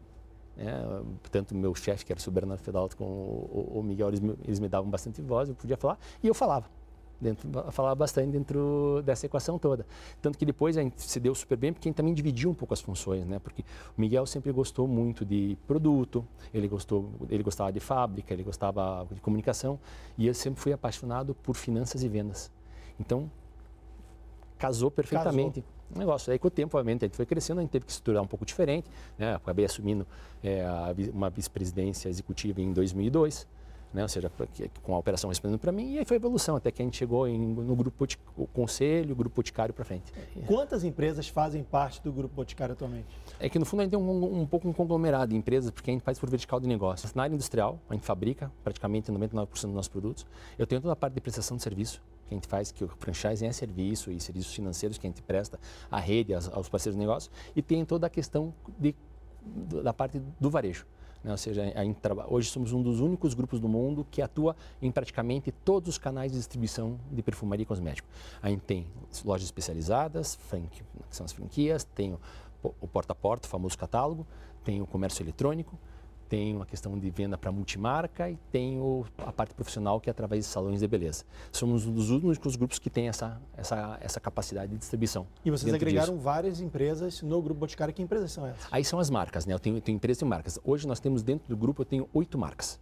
é, 0.57 1.01
tanto 1.31 1.53
o 1.53 1.57
meu 1.57 1.75
chefe, 1.75 2.05
que 2.05 2.11
era 2.11 2.21
o 2.25 2.31
Bernardo 2.31 2.61
Fedalto, 2.61 2.95
com 2.95 3.03
o, 3.03 3.71
o, 3.75 3.83
Miguel, 3.83 4.09
eles 4.09 4.19
me, 4.19 4.35
eles 4.43 4.59
me, 4.59 4.69
davam 4.69 4.89
bastante 4.89 5.21
voz, 5.21 5.49
eu 5.49 5.55
podia 5.55 5.77
falar, 5.77 5.97
e 6.23 6.27
eu 6.27 6.33
falava. 6.33 6.65
Dentro, 7.19 7.49
falava 7.71 7.95
bastante 7.95 8.31
dentro 8.31 9.01
dessa 9.05 9.25
equação 9.25 9.57
toda. 9.57 9.85
Tanto 10.21 10.37
que 10.37 10.45
depois 10.45 10.77
a 10.77 10.81
gente 10.81 11.01
se 11.01 11.17
deu 11.17 11.33
super 11.33 11.57
bem, 11.57 11.71
porque 11.71 11.87
a 11.87 11.89
gente 11.89 11.95
também 11.95 12.13
dividiu 12.13 12.49
um 12.49 12.53
pouco 12.53 12.73
as 12.73 12.81
funções, 12.81 13.25
né? 13.25 13.39
Porque 13.39 13.63
o 13.97 14.01
Miguel 14.01 14.25
sempre 14.25 14.51
gostou 14.51 14.85
muito 14.85 15.23
de 15.23 15.57
produto, 15.65 16.27
ele, 16.53 16.67
gostou, 16.67 17.09
ele 17.29 17.41
gostava 17.41 17.71
de 17.71 17.79
fábrica, 17.79 18.33
ele 18.33 18.43
gostava 18.43 19.07
de 19.09 19.21
comunicação, 19.21 19.79
e 20.17 20.27
eu 20.27 20.33
sempre 20.33 20.59
fui 20.59 20.73
apaixonado 20.73 21.33
por 21.35 21.55
finanças 21.55 22.03
e 22.03 22.09
vendas. 22.09 22.51
Então, 22.99 23.31
casou 24.57 24.91
perfeitamente. 24.91 25.61
Casou 25.61 25.75
um 25.95 25.99
negócio. 25.99 26.31
Aí 26.31 26.39
com 26.39 26.47
o 26.47 26.51
tempo, 26.51 26.77
obviamente, 26.77 27.05
a 27.05 27.07
gente 27.07 27.15
foi 27.15 27.25
crescendo, 27.25 27.59
a 27.59 27.61
gente 27.61 27.71
teve 27.71 27.85
que 27.85 27.91
estruturar 27.91 28.23
um 28.23 28.27
pouco 28.27 28.45
diferente. 28.45 28.89
Né? 29.17 29.35
Acabei 29.35 29.65
assumindo 29.65 30.05
é, 30.43 30.65
uma 31.13 31.29
vice-presidência 31.29 32.09
executiva 32.09 32.61
em 32.61 32.73
2002. 32.73 33.47
Né? 33.95 34.01
ou 34.01 34.09
seja, 34.09 34.29
com 34.83 34.93
a 34.93 34.97
operação 34.97 35.29
respondendo 35.29 35.57
para 35.57 35.71
mim, 35.71 35.93
e 35.93 35.99
aí 35.99 36.03
foi 36.03 36.17
evolução, 36.17 36.57
até 36.57 36.69
que 36.69 36.81
a 36.81 36.85
gente 36.85 36.97
chegou 36.97 37.29
em, 37.29 37.39
no 37.39 37.73
grupo 37.77 38.05
o 38.35 38.45
conselho, 38.45 39.13
o 39.13 39.15
grupo 39.15 39.37
Boticário 39.37 39.73
para 39.73 39.85
frente. 39.85 40.11
Quantas 40.45 40.83
empresas 40.83 41.29
fazem 41.29 41.63
parte 41.63 42.03
do 42.03 42.11
grupo 42.11 42.35
Boticário 42.35 42.73
atualmente? 42.73 43.07
É 43.39 43.47
que 43.47 43.57
no 43.57 43.63
fundo 43.63 43.79
a 43.79 43.83
gente 43.83 43.91
tem 43.91 43.99
um, 43.99 44.41
um 44.41 44.45
pouco 44.45 44.67
um 44.67 44.73
conglomerado 44.73 45.29
de 45.29 45.37
empresas, 45.37 45.71
porque 45.71 45.91
a 45.91 45.93
gente 45.93 46.03
faz 46.03 46.19
por 46.19 46.29
vertical 46.29 46.59
de 46.59 46.67
negócio. 46.67 47.09
Na 47.15 47.23
área 47.23 47.33
industrial, 47.33 47.79
a 47.89 47.93
gente 47.93 48.05
fabrica 48.05 48.51
praticamente 48.65 49.09
99% 49.09 49.47
dos 49.47 49.63
nossos 49.63 49.87
produtos. 49.87 50.25
Eu 50.59 50.67
tenho 50.67 50.81
toda 50.81 50.91
a 50.91 50.97
parte 50.97 51.13
de 51.13 51.21
prestação 51.21 51.55
de 51.55 51.63
serviço, 51.63 52.01
que 52.27 52.33
a 52.33 52.37
gente 52.37 52.47
faz, 52.47 52.71
que 52.71 52.83
o 52.83 52.87
franchising 52.87 53.45
é 53.45 53.51
serviço 53.51 54.11
e 54.11 54.19
serviços 54.19 54.53
financeiros 54.53 54.97
que 54.97 55.05
a 55.05 55.09
gente 55.09 55.21
presta 55.21 55.59
à 55.89 55.99
rede, 55.99 56.33
aos 56.33 56.69
parceiros 56.69 56.95
de 56.95 56.99
negócio, 56.99 57.31
e 57.55 57.61
tem 57.61 57.85
toda 57.85 58.07
a 58.07 58.09
questão 58.09 58.53
de, 58.79 58.95
da 59.83 59.93
parte 59.93 60.21
do 60.39 60.49
varejo. 60.49 60.85
Né? 61.23 61.31
Ou 61.31 61.37
seja, 61.37 61.63
hoje 62.29 62.49
somos 62.49 62.71
um 62.71 62.83
dos 62.83 62.99
únicos 62.99 63.33
grupos 63.33 63.59
do 63.59 63.67
mundo 63.67 64.05
que 64.09 64.21
atua 64.21 64.55
em 64.79 64.91
praticamente 64.91 65.51
todos 65.51 65.89
os 65.89 65.97
canais 65.97 66.31
de 66.31 66.37
distribuição 66.37 66.99
de 67.11 67.23
perfumaria 67.23 67.63
e 67.63 67.65
cosmético. 67.65 68.07
A 68.41 68.49
gente 68.49 68.61
tem 68.61 68.85
lojas 69.25 69.45
especializadas, 69.45 70.37
que 70.71 70.83
são 71.09 71.25
as 71.25 71.31
franquias, 71.31 71.83
tem 71.83 72.17
o 72.61 72.87
porta 72.87 73.11
a 73.11 73.15
porta, 73.15 73.47
o 73.47 73.49
famoso 73.49 73.77
catálogo, 73.77 74.25
tem 74.63 74.81
o 74.81 74.87
comércio 74.87 75.23
eletrônico, 75.23 75.77
tem 76.35 76.53
uma 76.53 76.65
questão 76.65 76.99
de 76.99 77.09
venda 77.09 77.37
para 77.37 77.49
multimarca 77.49 78.29
e 78.29 78.35
tem 78.51 78.77
o, 78.77 79.05
a 79.19 79.31
parte 79.31 79.53
profissional 79.53 80.01
que 80.01 80.09
é 80.09 80.11
através 80.11 80.43
de 80.43 80.51
salões 80.51 80.81
de 80.81 80.87
beleza. 80.87 81.23
Somos 81.49 81.87
um 81.87 81.93
dos 81.93 82.09
únicos 82.09 82.57
grupos 82.57 82.77
que 82.77 82.89
tem 82.89 83.07
essa, 83.07 83.41
essa, 83.55 83.97
essa 84.01 84.19
capacidade 84.19 84.69
de 84.73 84.77
distribuição. 84.77 85.25
E 85.45 85.49
vocês 85.49 85.73
agregaram 85.73 86.15
disso. 86.15 86.23
várias 86.25 86.59
empresas 86.59 87.21
no 87.21 87.41
Grupo 87.41 87.61
Boticário. 87.61 87.93
Que 87.93 88.01
empresas 88.01 88.33
são 88.33 88.45
essas? 88.45 88.67
Aí 88.69 88.83
são 88.83 88.99
as 88.99 89.09
marcas, 89.09 89.45
né? 89.45 89.53
Eu 89.53 89.59
tenho, 89.59 89.77
eu 89.77 89.81
tenho 89.81 89.95
empresas 89.95 90.21
e 90.21 90.25
marcas. 90.25 90.59
Hoje 90.65 90.85
nós 90.85 90.99
temos 90.99 91.23
dentro 91.23 91.47
do 91.47 91.55
grupo, 91.55 91.83
eu 91.83 91.85
tenho 91.85 92.09
oito 92.13 92.37
marcas. 92.37 92.81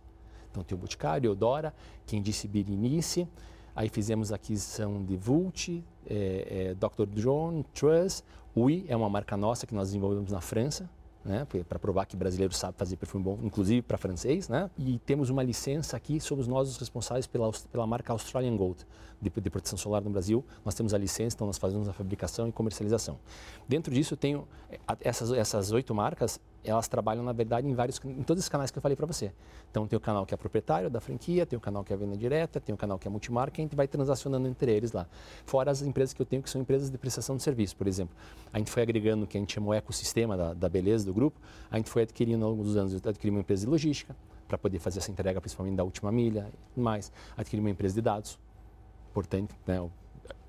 Então 0.50 0.64
tem 0.64 0.76
o 0.76 0.82
Boticário, 0.82 1.30
Eudora, 1.30 1.76
quem 2.08 2.24
disse 2.24 2.48
Birinice, 2.48 3.28
aí 3.76 3.88
fizemos 3.88 4.32
aquisição 4.32 5.04
de 5.04 5.16
Vult, 5.16 5.84
é, 6.08 6.72
é, 6.72 6.74
Dr. 6.74 7.06
John, 7.20 7.64
Truss, 7.72 8.24
Ui 8.56 8.86
é 8.88 8.96
uma 8.96 9.10
marca 9.10 9.36
nossa 9.38 9.66
que 9.66 9.74
nós 9.74 9.90
desenvolvemos 9.90 10.32
na 10.32 10.42
França, 10.42 10.90
né, 11.24 11.48
para 11.68 11.80
provar 11.80 12.06
que 12.06 12.16
brasileiro 12.16 12.54
sabe 12.54 12.78
fazer 12.78 12.98
perfume 12.98 13.24
bom, 13.24 13.40
inclusive 13.42 13.82
para 13.82 13.98
francês, 13.98 14.50
né? 14.50 14.70
E 14.78 15.00
temos 15.00 15.30
uma 15.30 15.42
licença 15.42 15.96
aqui, 15.96 16.20
somos 16.20 16.48
nós 16.48 16.70
os 16.70 16.78
responsáveis 16.78 17.26
pela, 17.28 17.52
pela 17.72 17.88
marca 17.88 18.12
Australian 18.12 18.56
Gold 18.58 18.86
de, 19.22 19.30
de, 19.30 19.50
proteção 19.50 19.78
solar 19.78 20.02
no 20.02 20.10
Brasil. 20.10 20.44
Nós 20.66 20.76
temos 20.76 20.94
a 20.94 20.98
licença, 20.98 21.36
então 21.36 21.48
nós 21.48 21.58
fazemos 21.58 21.88
a 21.88 21.94
fabricação 21.94 22.48
e 22.48 22.52
comercialização. 22.52 23.18
Dentro 23.68 23.94
disso, 23.94 24.14
eu 24.14 24.18
tenho 24.18 24.48
eh, 24.70 24.80
essas 25.02 25.32
essas 25.32 25.72
oito 25.72 25.96
marcas 25.96 26.40
elas 26.64 26.88
trabalham, 26.88 27.24
na 27.24 27.34
verdade, 27.34 27.68
em 27.68 27.74
vários, 27.74 28.00
em 28.06 28.24
todos 28.24 28.44
os 28.44 28.50
canais 28.50 28.72
que 28.72 28.78
eu 28.78 28.82
falei 28.82 28.96
para 28.96 29.06
você. 29.06 29.32
Então, 29.70 29.88
tem 29.88 29.98
o 29.98 30.00
canal 30.00 30.26
que 30.26 30.34
é 30.34 30.38
proprietário 30.38 30.90
da 30.90 31.02
franquia, 31.02 31.46
tem 31.46 31.58
o 31.58 31.60
canal 31.60 31.84
que 31.84 31.92
é 31.92 31.98
venda 31.98 32.16
direta, 32.16 32.60
tem 32.60 32.74
o 32.74 32.78
canal 32.78 32.98
que 32.98 33.08
é 33.08 33.12
multimarca, 33.12 33.60
e 33.60 33.62
a 33.62 33.66
gente 33.66 33.76
vai 33.76 33.88
transacionando 33.88 34.48
entre 34.48 34.72
eles 34.72 34.92
lá. 34.92 35.08
Fora 35.46 35.72
as 35.72 35.82
empresas 35.82 36.14
que 36.14 36.22
eu 36.22 36.26
tenho, 36.26 36.42
que 36.42 36.50
são 36.50 36.62
empresas 36.62 36.90
de 36.90 36.98
prestação 36.98 37.36
de 37.36 37.44
serviço, 37.44 37.76
por 37.76 37.88
exemplo. 37.88 38.16
A 38.52 38.58
gente 38.58 38.72
foi 38.72 38.84
agregando 38.84 39.26
o 39.26 39.28
que 39.28 39.38
a 39.38 39.40
gente 39.40 39.54
chama 39.54 39.68
o 39.68 39.74
ecossistema 39.74 40.38
da, 40.38 40.54
da 40.54 40.70
beleza 40.70 41.06
do 41.06 41.14
grupo, 41.14 41.40
a 41.70 41.78
gente 41.78 41.90
foi 41.90 42.04
adquirindo 42.04 42.44
ao 42.46 42.52
longo 42.52 42.64
dos 42.64 42.78
anos, 42.78 42.94
adquirimos 42.96 43.38
uma 43.38 43.42
empresa 43.42 43.66
de 43.66 43.70
logística, 43.70 44.16
para 44.48 44.58
poder 44.58 44.80
fazer 44.80 45.00
essa 45.00 45.12
entrega, 45.12 45.42
principalmente 45.42 45.76
da 45.76 45.84
última 45.84 46.12
milha 46.12 46.48
e 46.78 46.80
mais. 46.80 47.12
Adquirimos 47.36 47.68
uma 47.68 47.72
empresa 47.72 47.96
de 47.96 48.02
dados, 48.02 48.38
importante, 49.10 49.54
né, 49.66 49.80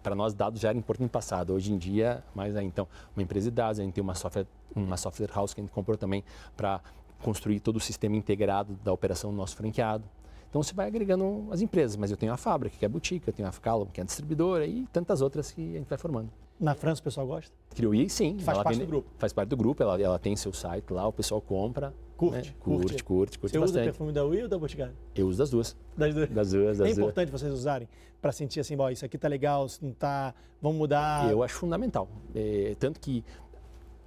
para 0.05 0.15
nós 0.15 0.35
dados 0.35 0.61
já 0.61 0.69
era 0.69 0.77
importante 0.77 1.05
no 1.05 1.09
passado, 1.09 1.55
hoje 1.55 1.73
em 1.73 1.79
dia, 1.79 2.23
mais 2.35 2.55
aí. 2.55 2.67
Então, 2.67 2.87
uma 3.17 3.23
empresa 3.23 3.51
de 3.51 3.57
dados, 3.57 3.81
a 3.81 3.83
gente 3.83 3.95
tem 3.95 4.03
uma 4.03 4.15
software, 4.15 4.47
uma 4.75 4.97
software 4.97 5.31
house 5.35 5.55
que 5.55 5.61
a 5.61 5.65
gente 5.65 5.73
comprou 5.73 5.97
também 5.97 6.25
para 6.57 6.81
construir 7.23 7.61
todo 7.61 7.77
o 7.77 7.81
sistema 7.81 8.17
integrado 8.17 8.79
da 8.85 8.93
operação 8.93 9.31
do 9.31 9.37
nosso 9.37 9.57
franqueado. 9.57 10.05
Então 10.51 10.63
você 10.63 10.73
vai 10.73 10.87
agregando 10.87 11.49
as 11.51 11.61
empresas, 11.61 11.97
mas 11.97 12.11
eu 12.11 12.17
tenho 12.17 12.33
a 12.33 12.37
fábrica, 12.37 12.77
que 12.79 12.85
é 12.85 12.87
a 12.87 12.89
boutique, 12.89 13.27
eu 13.27 13.35
tenho 13.35 13.49
a 13.49 13.53
Calum, 13.53 13.87
que 13.87 14.01
é 14.01 14.03
a 14.03 14.07
distribuidora 14.07 14.65
e 14.65 14.87
tantas 14.93 15.21
outras 15.21 15.51
que 15.51 15.75
a 15.75 15.79
gente 15.79 15.89
vai 15.89 15.99
formando. 15.99 16.31
Na 16.61 16.75
França 16.75 17.01
o 17.01 17.05
pessoal 17.05 17.27
gosta? 17.27 17.53
Criou 17.75 17.93
e 17.93 18.09
sim. 18.09 18.39
Faz 18.39 18.59
parte 18.59 18.75
vende, 18.75 18.87
do 18.87 18.89
grupo. 18.89 19.11
Faz 19.19 19.33
parte 19.33 19.49
do 19.49 19.57
grupo, 19.57 19.83
ela, 19.83 20.01
ela 20.01 20.19
tem 20.19 20.37
seu 20.37 20.53
site 20.53 20.93
lá, 20.93 21.07
o 21.09 21.13
pessoal 21.13 21.41
compra. 21.41 21.93
Curte, 22.17 22.51
né? 22.51 22.55
curte, 22.61 22.63
curte, 22.63 23.05
curte, 23.05 23.39
curte 23.41 23.53
Você 23.53 23.59
bastante. 23.59 23.81
usa 23.81 23.81
o 23.81 23.85
perfume 23.85 24.13
da 24.13 24.25
Ui 24.25 24.43
ou 24.45 24.49
da 24.49 24.57
Boticário? 24.57 24.95
Eu 25.17 25.27
uso 25.27 25.39
das 25.39 25.51
duas. 25.51 25.77
Das 25.97 26.15
duas? 26.15 26.31
Das 26.31 26.53
duas, 26.53 26.79
das 26.79 26.87
É 26.87 26.91
importante 26.93 27.33
vocês 27.33 27.53
usarem 27.53 27.89
para 28.23 28.31
sentir 28.31 28.61
assim, 28.61 28.77
bom, 28.77 28.89
isso 28.89 29.05
aqui 29.05 29.19
tá 29.19 29.27
legal, 29.27 29.67
isso 29.67 29.85
não 29.85 29.93
tá, 29.93 30.33
vamos 30.63 30.79
mudar. 30.79 31.29
Eu 31.29 31.43
acho 31.43 31.57
fundamental. 31.57 32.09
É, 32.33 32.77
tanto 32.79 33.01
que 33.01 33.25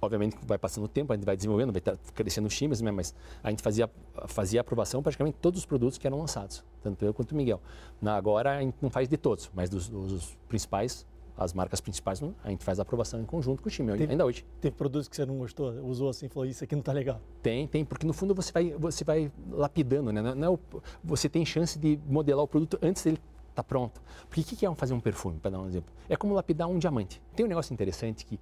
obviamente 0.00 0.36
vai 0.46 0.58
passando 0.58 0.84
o 0.84 0.88
tempo, 0.88 1.12
a 1.12 1.16
gente 1.16 1.24
vai 1.24 1.36
desenvolvendo, 1.36 1.72
vai 1.72 1.80
tá 1.80 1.96
crescendo 2.14 2.46
os 2.46 2.56
times, 2.56 2.80
né? 2.80 2.90
mas 2.90 3.14
a 3.42 3.50
gente 3.50 3.62
fazia, 3.62 3.90
fazia 4.26 4.60
aprovação 4.60 5.02
praticamente 5.02 5.38
todos 5.40 5.60
os 5.60 5.66
produtos 5.66 5.98
que 5.98 6.06
eram 6.06 6.18
lançados, 6.18 6.64
tanto 6.82 7.04
eu 7.04 7.12
quanto 7.12 7.32
o 7.32 7.36
Miguel. 7.36 7.60
Na, 8.00 8.16
agora 8.16 8.58
a 8.58 8.60
gente 8.60 8.76
não 8.80 8.90
faz 8.90 9.08
de 9.08 9.16
todos, 9.16 9.50
mas 9.54 9.68
dos, 9.68 9.88
dos 9.88 10.36
principais 10.48 11.06
as 11.38 11.52
marcas 11.52 11.80
principais, 11.80 12.20
a 12.42 12.50
gente 12.50 12.64
faz 12.64 12.80
a 12.80 12.82
aprovação 12.82 13.20
em 13.20 13.24
conjunto 13.24 13.62
com 13.62 13.68
o 13.68 13.70
time, 13.70 13.92
teve, 13.92 14.10
ainda 14.10 14.26
hoje. 14.26 14.44
Teve 14.60 14.74
produtos 14.74 15.08
que 15.08 15.14
você 15.14 15.24
não 15.24 15.38
gostou, 15.38 15.70
usou 15.84 16.08
assim, 16.08 16.28
falou, 16.28 16.48
isso 16.48 16.64
aqui 16.64 16.74
não 16.74 16.80
está 16.80 16.92
legal? 16.92 17.20
Tem, 17.40 17.64
tem, 17.68 17.84
porque 17.84 18.04
no 18.04 18.12
fundo 18.12 18.34
você 18.34 18.50
vai, 18.50 18.72
você 18.72 19.04
vai 19.04 19.30
lapidando, 19.52 20.12
né? 20.12 20.20
Não 20.20 20.44
é 20.44 20.50
o, 20.50 20.58
você 21.02 21.28
tem 21.28 21.46
chance 21.46 21.78
de 21.78 21.96
modelar 22.08 22.42
o 22.42 22.48
produto 22.48 22.76
antes 22.82 23.04
dele 23.04 23.20
tá 23.54 23.62
pronto. 23.64 24.00
Porque 24.28 24.40
o 24.40 24.44
que 24.44 24.64
é 24.64 24.74
fazer 24.74 24.94
um 24.94 25.00
perfume, 25.00 25.38
para 25.40 25.50
dar 25.50 25.60
um 25.60 25.66
exemplo? 25.66 25.92
É 26.08 26.16
como 26.16 26.32
lapidar 26.32 26.68
um 26.68 26.78
diamante. 26.78 27.20
Tem 27.34 27.44
um 27.44 27.48
negócio 27.48 27.74
interessante 27.74 28.24
que 28.24 28.38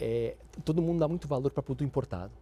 é, 0.00 0.36
todo 0.64 0.80
mundo 0.82 1.00
dá 1.00 1.08
muito 1.08 1.26
valor 1.28 1.50
para 1.50 1.62
produto 1.62 1.84
importado, 1.84 2.32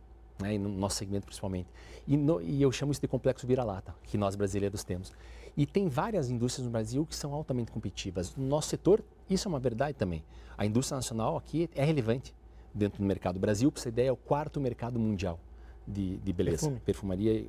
né, 0.41 0.57
no 0.59 0.69
nosso 0.69 0.97
segmento 0.97 1.27
principalmente. 1.27 1.69
E, 2.07 2.17
no, 2.17 2.41
e 2.41 2.63
eu 2.63 2.71
chamo 2.71 2.93
isso 2.93 3.01
de 3.01 3.09
complexo 3.09 3.47
vira-lata, 3.47 3.95
que 4.05 4.17
nós 4.17 4.37
brasileiros 4.37 4.85
temos. 4.85 5.13
E 5.57 5.65
tem 5.65 5.89
várias 5.89 6.29
indústrias 6.29 6.67
no 6.67 6.71
Brasil 6.71 7.07
que 7.07 7.17
são 7.17 7.33
altamente 7.33 7.73
competitivas. 7.73 8.37
No 8.37 8.47
nosso 8.47 8.69
setor, 8.69 9.03
isso 9.29 9.49
é 9.49 9.49
uma 9.49 9.59
verdade 9.59 9.97
também. 9.97 10.23
A 10.57 10.67
indústria 10.67 10.97
nacional 10.97 11.37
aqui 11.37 11.71
é 11.75 11.85
relevante 11.85 12.35
dentro 12.75 12.99
do 12.99 13.07
mercado. 13.07 13.37
O 13.37 13.41
Brasil, 13.41 13.73
para 13.73 13.81
você 13.81 13.89
ideia, 13.89 14.09
é 14.09 14.13
o 14.13 14.17
quarto 14.17 14.61
mercado 14.61 14.99
mundial 14.99 15.41
de, 15.87 16.19
de 16.19 16.33
beleza. 16.33 16.59
Perfume. 16.59 16.81
Perfumaria, 16.81 17.47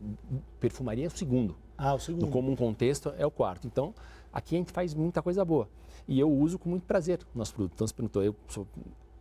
perfumaria 0.59 1.05
é 1.05 1.07
o 1.07 1.11
segundo. 1.11 1.57
Ah, 1.77 1.93
o 1.93 1.99
segundo. 1.99 2.25
No 2.25 2.31
comum 2.31 2.55
contexto 2.55 3.13
é 3.17 3.25
o 3.25 3.31
quarto. 3.31 3.67
Então, 3.67 3.93
aqui 4.31 4.55
a 4.55 4.57
gente 4.57 4.71
faz 4.71 4.93
muita 4.93 5.21
coisa 5.21 5.43
boa. 5.43 5.67
E 6.07 6.17
eu 6.19 6.31
uso 6.31 6.57
com 6.57 6.69
muito 6.69 6.83
prazer 6.83 7.19
o 7.35 7.37
nosso 7.37 7.53
produto. 7.53 7.73
Então, 7.73 7.87
você 7.87 7.93
perguntou, 7.93 8.23
eu 8.23 8.35
sou, 8.47 8.65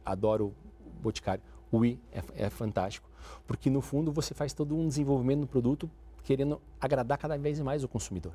adoro 0.05 0.55
Boticário. 1.01 1.43
O 1.71 1.85
I 1.85 1.99
é, 2.13 2.47
é 2.47 2.51
fantástico. 2.51 3.09
Porque, 3.47 3.69
no 3.69 3.81
fundo, 3.81 4.13
você 4.13 4.35
faz 4.35 4.53
todo 4.53 4.77
um 4.77 4.87
desenvolvimento 4.87 5.41
do 5.41 5.47
produto 5.47 5.91
querendo 6.23 6.61
agradar 6.81 7.19
cada 7.19 7.37
vez 7.39 7.61
mais 7.61 7.85
o 7.85 7.89
consumidor 7.89 8.33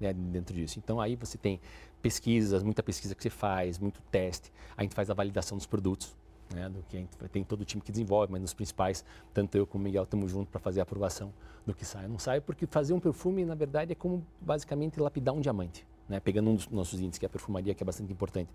né, 0.00 0.12
dentro 0.12 0.54
disso. 0.54 0.78
Então 0.78 1.00
aí 1.00 1.16
você 1.16 1.38
tem 1.38 1.60
pesquisas, 2.02 2.62
muita 2.62 2.82
pesquisa 2.82 3.14
que 3.14 3.22
você 3.22 3.30
faz, 3.30 3.78
muito 3.78 4.00
teste. 4.10 4.52
A 4.76 4.82
gente 4.82 4.94
faz 4.94 5.10
a 5.10 5.14
validação 5.14 5.56
dos 5.56 5.66
produtos. 5.66 6.14
Né, 6.54 6.68
do 6.68 6.82
que 6.82 6.98
a 6.98 7.00
gente 7.00 7.16
tem 7.32 7.42
todo 7.42 7.62
o 7.62 7.64
time 7.64 7.82
que 7.82 7.90
desenvolve, 7.90 8.30
mas 8.30 8.40
nos 8.40 8.52
principais, 8.52 9.02
tanto 9.32 9.56
eu 9.56 9.66
como 9.66 9.82
o 9.82 9.84
Miguel 9.86 10.04
estamos 10.04 10.30
juntos 10.30 10.50
para 10.50 10.60
fazer 10.60 10.78
a 10.78 10.82
aprovação 10.82 11.32
do 11.64 11.74
que 11.74 11.86
sai. 11.86 12.06
Não 12.06 12.18
sai 12.18 12.38
porque 12.38 12.66
fazer 12.66 12.92
um 12.92 13.00
perfume, 13.00 13.46
na 13.46 13.54
verdade, 13.54 13.92
é 13.92 13.94
como 13.94 14.24
basicamente 14.42 15.00
lapidar 15.00 15.34
um 15.34 15.40
diamante. 15.40 15.86
Né, 16.06 16.20
pegando 16.20 16.50
um 16.50 16.54
dos 16.54 16.68
nossos 16.68 17.00
índices, 17.00 17.18
que 17.18 17.24
é 17.24 17.28
a 17.28 17.30
perfumaria, 17.30 17.72
que 17.74 17.82
é 17.82 17.86
bastante 17.86 18.12
importante. 18.12 18.50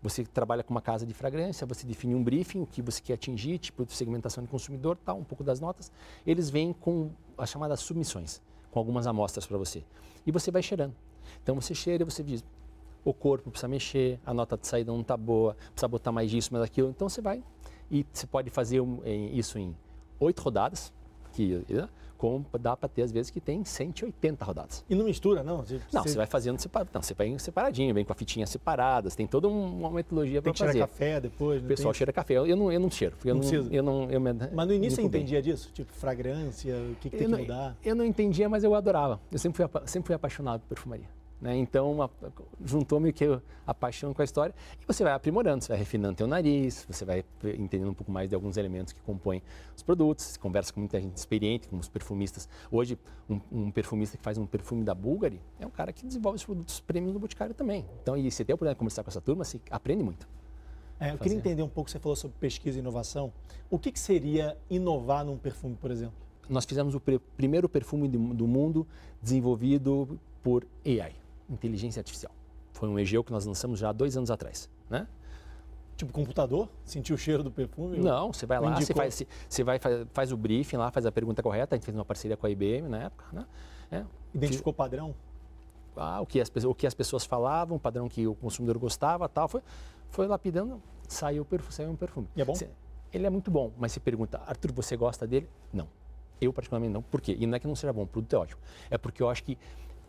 Você 0.00 0.24
trabalha 0.24 0.62
com 0.62 0.72
uma 0.72 0.80
casa 0.80 1.04
de 1.04 1.12
fragrância, 1.12 1.66
você 1.66 1.84
define 1.84 2.14
um 2.14 2.22
briefing, 2.22 2.60
o 2.60 2.66
que 2.66 2.80
você 2.80 3.02
quer 3.02 3.14
atingir, 3.14 3.58
tipo 3.58 3.84
de 3.84 3.92
segmentação 3.92 4.44
de 4.44 4.48
consumidor, 4.48 4.96
tal, 5.04 5.18
um 5.18 5.24
pouco 5.24 5.42
das 5.42 5.58
notas. 5.58 5.90
Eles 6.24 6.48
vêm 6.48 6.72
com 6.72 7.10
as 7.36 7.50
chamadas 7.50 7.80
submissões, 7.80 8.40
com 8.70 8.78
algumas 8.78 9.08
amostras 9.08 9.44
para 9.44 9.58
você 9.58 9.82
e 10.26 10.30
você 10.30 10.50
vai 10.50 10.62
cheirando. 10.62 10.94
Então 11.42 11.54
você 11.54 11.74
cheira 11.74 12.02
e 12.02 12.04
você 12.04 12.22
diz, 12.22 12.44
o 13.04 13.12
corpo 13.12 13.50
precisa 13.50 13.68
mexer, 13.68 14.20
a 14.24 14.32
nota 14.32 14.56
de 14.56 14.66
saída 14.66 14.92
não 14.92 15.00
está 15.00 15.16
boa, 15.16 15.54
precisa 15.54 15.88
botar 15.88 16.12
mais 16.12 16.30
disso, 16.30 16.52
mais 16.52 16.64
aquilo. 16.64 16.90
Então 16.90 17.08
você 17.08 17.20
vai 17.20 17.42
e 17.90 18.06
você 18.12 18.26
pode 18.26 18.50
fazer 18.50 18.80
isso 19.32 19.58
em 19.58 19.76
oito 20.20 20.40
rodadas, 20.40 20.92
que 21.32 21.64
como 22.22 22.46
dá 22.56 22.76
para 22.76 22.88
ter 22.88 23.02
às 23.02 23.10
vezes 23.10 23.32
que 23.32 23.40
tem 23.40 23.64
180 23.64 24.44
rodadas. 24.44 24.84
E 24.88 24.94
não 24.94 25.04
mistura, 25.04 25.42
não? 25.42 25.56
Você, 25.56 25.80
não, 25.92 26.04
você 26.04 26.16
vai 26.16 26.26
fazendo 26.26 26.56
separ... 26.60 26.86
não, 26.94 27.02
você 27.02 27.14
vai 27.14 27.36
separadinho, 27.36 27.92
vem 27.92 28.04
com 28.04 28.12
a 28.12 28.14
fitinha 28.14 28.46
separadas, 28.46 29.16
tem 29.16 29.26
toda 29.26 29.48
uma 29.48 29.90
metodologia 29.90 30.40
para 30.40 30.54
fazer. 30.54 30.72
Tem 30.72 30.82
que 30.82 30.88
café 30.88 31.20
depois? 31.20 31.60
O 31.60 31.66
pessoal 31.66 31.92
tem... 31.92 31.98
cheira 31.98 32.12
café, 32.12 32.34
eu 32.34 32.54
não, 32.54 32.70
eu 32.70 32.78
não 32.78 32.88
cheiro. 32.88 33.16
Eu 33.24 33.34
não, 33.34 33.42
não 33.42 33.72
eu 33.72 33.82
não, 33.82 34.08
eu 34.08 34.20
me... 34.20 34.32
Mas 34.52 34.68
no 34.68 34.72
início 34.72 34.94
você 34.94 35.02
entendia 35.02 35.42
disso? 35.42 35.72
Tipo, 35.74 35.92
fragrância, 35.92 36.76
o 36.76 36.94
que, 37.00 37.10
que 37.10 37.16
tem 37.16 37.28
que 37.28 37.36
mudar? 37.36 37.76
Eu 37.84 37.96
não 37.96 38.04
entendia, 38.04 38.48
mas 38.48 38.62
eu 38.62 38.72
adorava. 38.72 39.20
Eu 39.32 39.38
sempre 39.40 39.66
fui, 39.66 39.82
sempre 39.86 40.06
fui 40.06 40.14
apaixonado 40.14 40.60
por 40.60 40.76
perfumaria. 40.76 41.08
Né? 41.42 41.56
Então, 41.56 42.08
juntou 42.64 43.00
meio 43.00 43.12
que 43.12 43.24
a 43.66 43.74
paixão 43.74 44.14
com 44.14 44.22
a 44.22 44.24
história 44.24 44.54
e 44.80 44.86
você 44.86 45.02
vai 45.02 45.12
aprimorando, 45.12 45.64
você 45.64 45.70
vai 45.70 45.78
refinando 45.78 46.14
teu 46.14 46.28
nariz, 46.28 46.86
você 46.88 47.04
vai 47.04 47.24
entendendo 47.58 47.90
um 47.90 47.94
pouco 47.94 48.12
mais 48.12 48.28
de 48.28 48.34
alguns 48.36 48.56
elementos 48.56 48.92
que 48.92 49.00
compõem 49.00 49.42
os 49.76 49.82
produtos, 49.82 50.36
conversa 50.36 50.72
com 50.72 50.78
muita 50.78 51.00
gente 51.00 51.16
experiente, 51.16 51.66
como 51.66 51.80
os 51.80 51.88
perfumistas. 51.88 52.48
Hoje, 52.70 52.96
um, 53.28 53.40
um, 53.50 53.70
perfumista 53.72 54.16
que 54.16 54.22
faz 54.22 54.38
um 54.38 54.46
perfume 54.46 54.84
da 54.84 54.94
Bulgari 54.94 55.40
é 55.58 55.66
um 55.66 55.70
cara 55.70 55.92
que 55.92 56.06
desenvolve 56.06 56.36
os 56.36 56.44
produtos 56.44 56.78
prêmios 56.78 57.12
do 57.12 57.18
Boticário 57.18 57.54
também. 57.54 57.84
Então, 58.00 58.16
e 58.16 58.30
você 58.30 58.44
tem 58.44 58.52
a 58.52 58.54
oportunidade 58.54 58.76
de 58.76 58.78
conversar 58.78 59.02
com 59.02 59.10
essa 59.10 59.20
turma, 59.20 59.44
você 59.44 59.60
aprende 59.68 60.04
muito. 60.04 60.28
É, 61.00 61.10
eu 61.10 61.18
queria 61.18 61.36
entender 61.36 61.64
um 61.64 61.68
pouco, 61.68 61.90
você 61.90 61.98
falou 61.98 62.14
sobre 62.14 62.36
pesquisa 62.38 62.78
e 62.78 62.80
inovação. 62.80 63.32
O 63.68 63.80
que, 63.80 63.90
que 63.90 63.98
seria 63.98 64.56
inovar 64.70 65.24
num 65.24 65.36
perfume, 65.36 65.74
por 65.74 65.90
exemplo? 65.90 66.14
Nós 66.48 66.64
fizemos 66.64 66.94
o 66.94 67.00
primeiro 67.36 67.68
perfume 67.68 68.06
do 68.06 68.46
mundo 68.46 68.86
desenvolvido 69.20 70.20
por 70.40 70.64
AI 70.86 71.21
inteligência 71.48 72.00
artificial. 72.00 72.32
Foi 72.72 72.88
um 72.88 72.98
Egeu 72.98 73.22
que 73.22 73.32
nós 73.32 73.44
lançamos 73.44 73.78
já 73.78 73.90
há 73.90 73.92
dois 73.92 74.16
anos 74.16 74.30
atrás, 74.30 74.68
né? 74.88 75.06
Tipo 75.96 76.12
computador? 76.12 76.68
Sentir 76.84 77.12
o 77.12 77.18
cheiro 77.18 77.42
do 77.42 77.50
perfume? 77.50 77.98
Não, 77.98 78.32
você 78.32 78.46
vai 78.46 78.58
lá, 78.58 78.80
você, 78.80 78.94
faz, 78.94 79.22
você 79.48 79.62
vai, 79.62 79.78
faz, 79.78 80.06
faz, 80.12 80.32
o 80.32 80.36
briefing 80.36 80.76
lá, 80.76 80.90
faz 80.90 81.06
a 81.06 81.12
pergunta 81.12 81.42
correta. 81.42 81.74
A 81.74 81.76
gente 81.76 81.84
fez 81.84 81.96
uma 81.96 82.04
parceria 82.04 82.36
com 82.36 82.46
a 82.46 82.50
IBM 82.50 82.88
na 82.88 83.04
época, 83.04 83.24
né? 83.32 83.46
É. 83.90 84.04
Identificou 84.34 84.72
padrão? 84.72 85.14
Ah, 85.94 86.20
o 86.20 86.26
que, 86.26 86.40
as, 86.40 86.50
o 86.64 86.74
que 86.74 86.86
as 86.86 86.94
pessoas 86.94 87.24
falavam, 87.24 87.78
padrão 87.78 88.08
que 88.08 88.26
o 88.26 88.34
consumidor 88.34 88.78
gostava, 88.78 89.28
tal. 89.28 89.46
Foi, 89.46 89.60
foi 90.08 90.26
lapidando, 90.26 90.82
saiu, 91.06 91.46
saiu 91.70 91.90
um 91.90 91.96
perfume. 91.96 92.26
E 92.34 92.40
é 92.40 92.44
bom? 92.44 92.54
Ele 93.12 93.26
é 93.26 93.30
muito 93.30 93.50
bom, 93.50 93.70
mas 93.78 93.92
se 93.92 94.00
pergunta, 94.00 94.40
Arthur, 94.46 94.72
você 94.72 94.96
gosta 94.96 95.26
dele? 95.26 95.48
Não. 95.72 95.86
Eu 96.40 96.52
particularmente 96.52 96.92
não. 96.92 97.02
Por 97.02 97.20
quê? 97.20 97.36
E 97.38 97.46
não 97.46 97.54
é 97.54 97.60
que 97.60 97.66
não 97.66 97.76
seja 97.76 97.92
bom, 97.92 98.02
o 98.02 98.06
produto 98.06 98.34
é 98.34 98.38
ótimo. 98.38 98.60
É 98.90 98.96
porque 98.96 99.22
eu 99.22 99.28
acho 99.28 99.44
que 99.44 99.58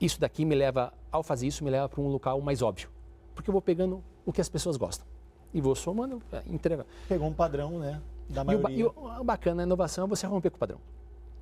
isso 0.06 0.20
daqui 0.20 0.46
me 0.46 0.56
leva, 0.56 0.94
ao 1.12 1.24
fazer 1.24 1.48
isso, 1.48 1.64
me 1.64 1.70
leva 1.70 1.88
para 1.88 2.02
um 2.02 2.08
local 2.08 2.40
mais 2.42 2.62
óbvio. 2.62 2.90
Porque 3.36 3.50
eu 3.50 3.52
vou 3.52 3.62
pegando 3.62 4.04
o 4.26 4.32
que 4.32 4.42
as 4.42 4.50
pessoas 4.50 4.78
gostam 4.78 5.06
e 5.54 5.62
vou 5.62 5.76
somando, 5.76 6.22
é, 6.32 6.42
entrega. 6.48 6.86
Pegou 7.08 7.28
um 7.28 7.34
padrão, 7.34 7.80
né? 7.80 8.02
Da 8.28 8.44
maioria. 8.44 8.76
E 8.76 8.84
o, 8.84 8.88
e 8.88 9.20
o 9.20 9.24
bacana 9.24 9.58
da 9.58 9.64
inovação 9.64 10.06
é 10.06 10.08
você 10.08 10.26
romper 10.26 10.50
com 10.50 10.58
o 10.58 10.60
padrão. 10.60 10.80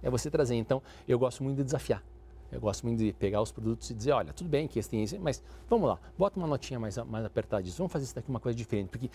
É 0.04 0.10
você 0.10 0.30
trazer. 0.30 0.56
Então, 0.56 0.82
eu 1.08 1.18
gosto 1.18 1.44
muito 1.44 1.58
de 1.58 1.64
desafiar. 1.64 2.04
Eu 2.52 2.60
gosto 2.60 2.86
muito 2.86 3.00
de 3.00 3.14
pegar 3.14 3.42
os 3.42 3.52
produtos 3.52 3.90
e 3.90 3.94
dizer, 3.94 4.12
olha, 4.12 4.34
tudo 4.34 4.50
bem 4.50 4.68
que 4.68 4.78
esse 4.78 4.90
tem 4.90 5.02
esse, 5.02 5.18
mas 5.18 5.42
vamos 5.70 5.88
lá, 5.88 5.98
bota 6.18 6.38
uma 6.38 6.48
notinha 6.48 6.78
mais, 6.78 6.98
mais 6.98 7.24
apertada 7.24 7.64
disso, 7.64 7.78
vamos 7.78 7.94
fazer 7.94 8.04
isso 8.04 8.16
daqui 8.16 8.30
uma 8.30 8.42
coisa 8.42 8.58
diferente, 8.58 8.90
porque 8.90 9.10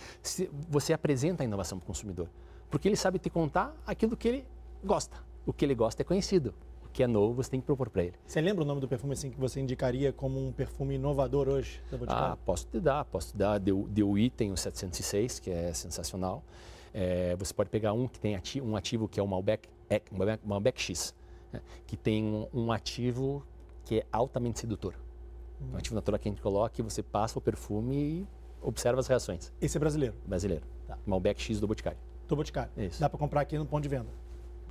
você 0.71 0.95
apresenta 0.95 1.43
a 1.43 1.45
inovação 1.45 1.77
para 1.79 1.85
o 1.85 1.87
consumidor. 1.87 2.31
Porque 2.71 2.89
ele 2.89 2.97
sabe 2.97 3.19
te 3.19 3.29
contar 3.29 3.77
aquilo 3.87 4.17
que 4.17 4.27
ele 4.27 4.45
gosta. 4.83 5.19
O 5.45 5.53
que 5.53 5.67
ele 5.67 5.75
gosta 5.75 6.01
é 6.01 6.05
conhecido 6.05 6.55
que 6.97 7.03
é 7.03 7.07
novo, 7.07 7.35
você 7.35 7.51
tem 7.51 7.61
que 7.61 7.67
propor 7.67 7.91
para 7.91 8.05
ele. 8.05 8.15
Você 8.27 8.41
lembra 8.41 8.65
o 8.65 8.67
nome 8.67 8.81
do 8.81 8.89
perfume 8.89 9.13
assim 9.13 9.31
que 9.31 9.39
você 9.39 9.61
indicaria 9.61 10.15
como 10.15 10.41
um 10.41 10.51
perfume 10.51 10.95
inovador 10.95 11.47
hoje 11.47 11.83
da 11.91 11.99
Boticário? 11.99 12.33
Ah, 12.33 12.39
posso 12.39 12.67
te 12.67 12.81
dar, 12.81 13.05
posso 13.05 13.33
te 13.33 13.37
dar. 13.37 13.61
Deu, 13.61 13.87
deu 13.91 14.17
item 14.17 14.51
o 14.51 14.57
706, 14.57 15.39
que 15.39 15.51
é 15.51 15.75
sensacional. 15.75 16.43
É, 16.95 17.37
você 17.37 17.53
pode 17.53 17.69
pegar 17.69 17.93
um 17.93 18.09
que 18.09 18.19
tem 18.19 18.35
ativo, 18.35 18.67
um 18.67 18.77
ativo 18.77 19.07
que 19.07 19.21
é 19.21 19.23
o 19.23 19.29
Malbec, 19.29 19.69
é, 19.91 20.01
Malbec 20.43 20.81
X, 20.81 21.15
né, 21.53 21.61
que 21.87 21.99
tem 21.99 22.25
um, 22.25 22.49
um, 22.55 22.73
ativo 22.73 23.47
que 23.85 23.99
é 23.99 24.07
altamente 24.11 24.61
sedutor. 24.61 24.95
Hum. 25.61 25.73
Um 25.75 25.77
ativo 25.77 25.95
natural 25.95 26.19
que 26.19 26.31
a 26.31 26.33
gente 26.33 26.41
coloca 26.41 26.81
e 26.81 26.83
você 26.83 27.03
passa 27.03 27.39
o 27.39 27.43
perfume 27.43 27.95
e 27.95 28.27
observa 28.63 29.01
as 29.01 29.07
reações. 29.07 29.53
Esse 29.61 29.77
é 29.77 29.81
brasileiro? 29.81 30.15
Brasileiro. 30.25 30.65
Tá. 30.87 30.97
Malbec 31.05 31.43
X 31.43 31.61
do 31.61 31.67
Boticário. 31.67 31.99
Do 32.27 32.37
Boticário. 32.37 32.73
Isso. 32.75 32.99
Dá 32.99 33.11
para 33.11 33.19
comprar 33.19 33.43
aqui 33.43 33.59
no 33.59 33.67
ponto 33.67 33.83
de 33.83 33.89
venda. 33.91 34.09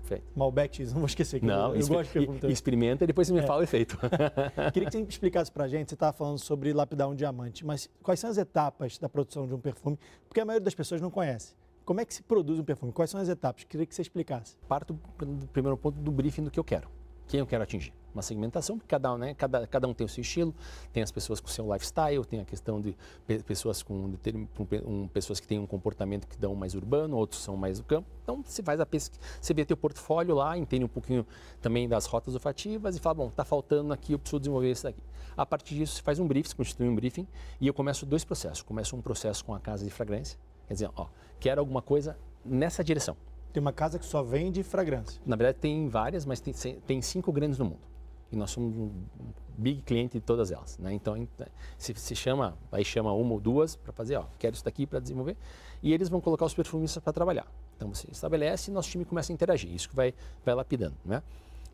Perfeito. 0.05 0.23
Malbec 0.35 0.85
não 0.85 0.93
vou 0.93 1.05
esquecer. 1.07 1.39
Que 1.39 1.45
não, 1.47 1.73
eu, 1.73 1.81
eu 1.81 1.87
gosto 1.87 2.19
de. 2.19 2.51
Experimenta 2.51 3.03
e 3.03 3.07
depois 3.07 3.27
você 3.27 3.33
me 3.33 3.39
é. 3.39 3.43
fala 3.43 3.61
o 3.61 3.63
efeito. 3.63 3.97
Queria 4.71 4.87
que 4.87 4.97
você 4.97 5.01
explicasse 5.09 5.51
para 5.51 5.63
a 5.63 5.67
gente, 5.67 5.89
você 5.89 5.95
estava 5.95 6.13
falando 6.13 6.37
sobre 6.37 6.71
lapidar 6.71 7.09
um 7.09 7.15
diamante, 7.15 7.65
mas 7.65 7.89
quais 8.03 8.19
são 8.19 8.29
as 8.29 8.37
etapas 8.37 8.99
da 8.99 9.09
produção 9.09 9.47
de 9.47 9.55
um 9.55 9.59
perfume? 9.59 9.97
Porque 10.27 10.39
a 10.39 10.45
maioria 10.45 10.63
das 10.63 10.75
pessoas 10.75 11.01
não 11.01 11.09
conhece. 11.09 11.55
Como 11.83 11.99
é 11.99 12.05
que 12.05 12.13
se 12.13 12.21
produz 12.21 12.59
um 12.59 12.63
perfume? 12.63 12.91
Quais 12.91 13.09
são 13.09 13.19
as 13.19 13.29
etapas? 13.29 13.63
Queria 13.63 13.85
que 13.85 13.93
você 13.93 14.01
explicasse. 14.01 14.55
Parto 14.67 14.93
do 15.17 15.47
primeiro 15.47 15.77
ponto 15.77 15.99
do 15.99 16.11
briefing 16.11 16.43
do 16.43 16.51
que 16.51 16.59
eu 16.59 16.63
quero. 16.63 16.87
Quem 17.27 17.39
eu 17.39 17.47
quero 17.47 17.63
atingir 17.63 17.93
uma 18.15 18.21
segmentação, 18.23 18.77
porque 18.77 18.89
cada, 18.89 19.17
né, 19.17 19.33
cada, 19.33 19.67
cada 19.67 19.87
um 19.87 19.93
tem 19.93 20.05
o 20.05 20.09
seu 20.09 20.21
estilo, 20.21 20.55
tem 20.91 21.03
as 21.03 21.11
pessoas 21.11 21.39
com 21.39 21.47
o 21.47 21.51
seu 21.51 21.71
lifestyle, 21.71 22.23
tem 22.25 22.39
a 22.39 22.45
questão 22.45 22.81
de 22.81 22.95
pessoas 23.45 23.83
com, 23.83 24.15
um, 24.85 25.07
pessoas 25.09 25.39
que 25.39 25.47
têm 25.47 25.59
um 25.59 25.67
comportamento 25.67 26.25
que 26.27 26.37
dão 26.37 26.55
mais 26.55 26.73
urbano, 26.73 27.17
outros 27.17 27.41
são 27.41 27.57
mais 27.57 27.77
do 27.77 27.83
campo. 27.83 28.07
Então 28.23 28.41
você 28.43 28.63
faz 28.63 28.79
a 28.79 28.85
pesquisa, 28.85 29.21
você 29.39 29.53
vê 29.53 29.65
teu 29.65 29.77
portfólio 29.77 30.33
lá, 30.33 30.57
entende 30.57 30.85
um 30.85 30.89
pouquinho 30.89 31.25
também 31.61 31.87
das 31.87 32.05
rotas 32.05 32.33
olfativas 32.33 32.95
e 32.95 32.99
fala, 32.99 33.15
bom, 33.15 33.27
está 33.27 33.43
faltando 33.43 33.93
aqui, 33.93 34.13
eu 34.13 34.19
preciso 34.19 34.39
desenvolver 34.39 34.71
isso 34.71 34.83
daqui. 34.83 35.01
A 35.35 35.45
partir 35.45 35.75
disso, 35.75 35.95
você 35.95 36.01
faz 36.01 36.19
um 36.19 36.27
briefing, 36.27 36.55
constitui 36.55 36.87
um 36.87 36.95
briefing 36.95 37.27
e 37.59 37.67
eu 37.67 37.73
começo 37.73 38.05
dois 38.05 38.23
processos. 38.23 38.61
Começo 38.61 38.95
um 38.95 39.01
processo 39.01 39.43
com 39.43 39.53
a 39.53 39.59
casa 39.59 39.83
de 39.83 39.91
fragrância, 39.91 40.39
quer 40.67 40.73
dizer, 40.73 40.89
ó, 40.95 41.07
quero 41.39 41.59
alguma 41.59 41.81
coisa 41.81 42.17
nessa 42.43 42.83
direção. 42.83 43.17
Tem 43.51 43.61
uma 43.61 43.73
casa 43.73 43.99
que 43.99 44.05
só 44.05 44.21
vende 44.23 44.63
fragrância. 44.63 45.21
Na 45.25 45.35
verdade, 45.35 45.59
tem 45.59 45.87
várias, 45.87 46.25
mas 46.25 46.39
tem, 46.39 46.53
tem 46.85 47.01
cinco 47.01 47.31
grandes 47.31 47.57
no 47.57 47.65
mundo 47.65 47.94
e 48.31 48.35
nós 48.35 48.51
somos 48.51 48.75
um 48.75 48.91
big 49.57 49.81
cliente 49.81 50.13
de 50.13 50.21
todas 50.21 50.51
elas. 50.51 50.77
Né? 50.77 50.93
Então, 50.93 51.15
se, 51.77 51.93
se 51.93 52.15
chama, 52.15 52.57
aí 52.71 52.83
chama 52.83 53.11
uma 53.13 53.33
ou 53.33 53.39
duas 53.39 53.75
para 53.75 53.91
fazer, 53.93 54.17
ó, 54.17 54.25
quero 54.37 54.55
isso 54.55 54.65
daqui 54.65 54.85
para 54.85 54.99
desenvolver, 54.99 55.37
e 55.81 55.93
eles 55.93 56.09
vão 56.09 56.19
colocar 56.19 56.45
os 56.45 56.53
perfumistas 56.53 57.01
para 57.01 57.13
trabalhar. 57.13 57.47
Então, 57.75 57.93
você 57.93 58.07
estabelece 58.11 58.71
e 58.71 58.73
nosso 58.73 58.89
time 58.89 59.05
começa 59.05 59.31
a 59.31 59.33
interagir, 59.33 59.71
isso 59.73 59.89
que 59.89 59.95
vai, 59.95 60.13
vai 60.43 60.55
lapidando. 60.55 60.95
Né? 61.03 61.21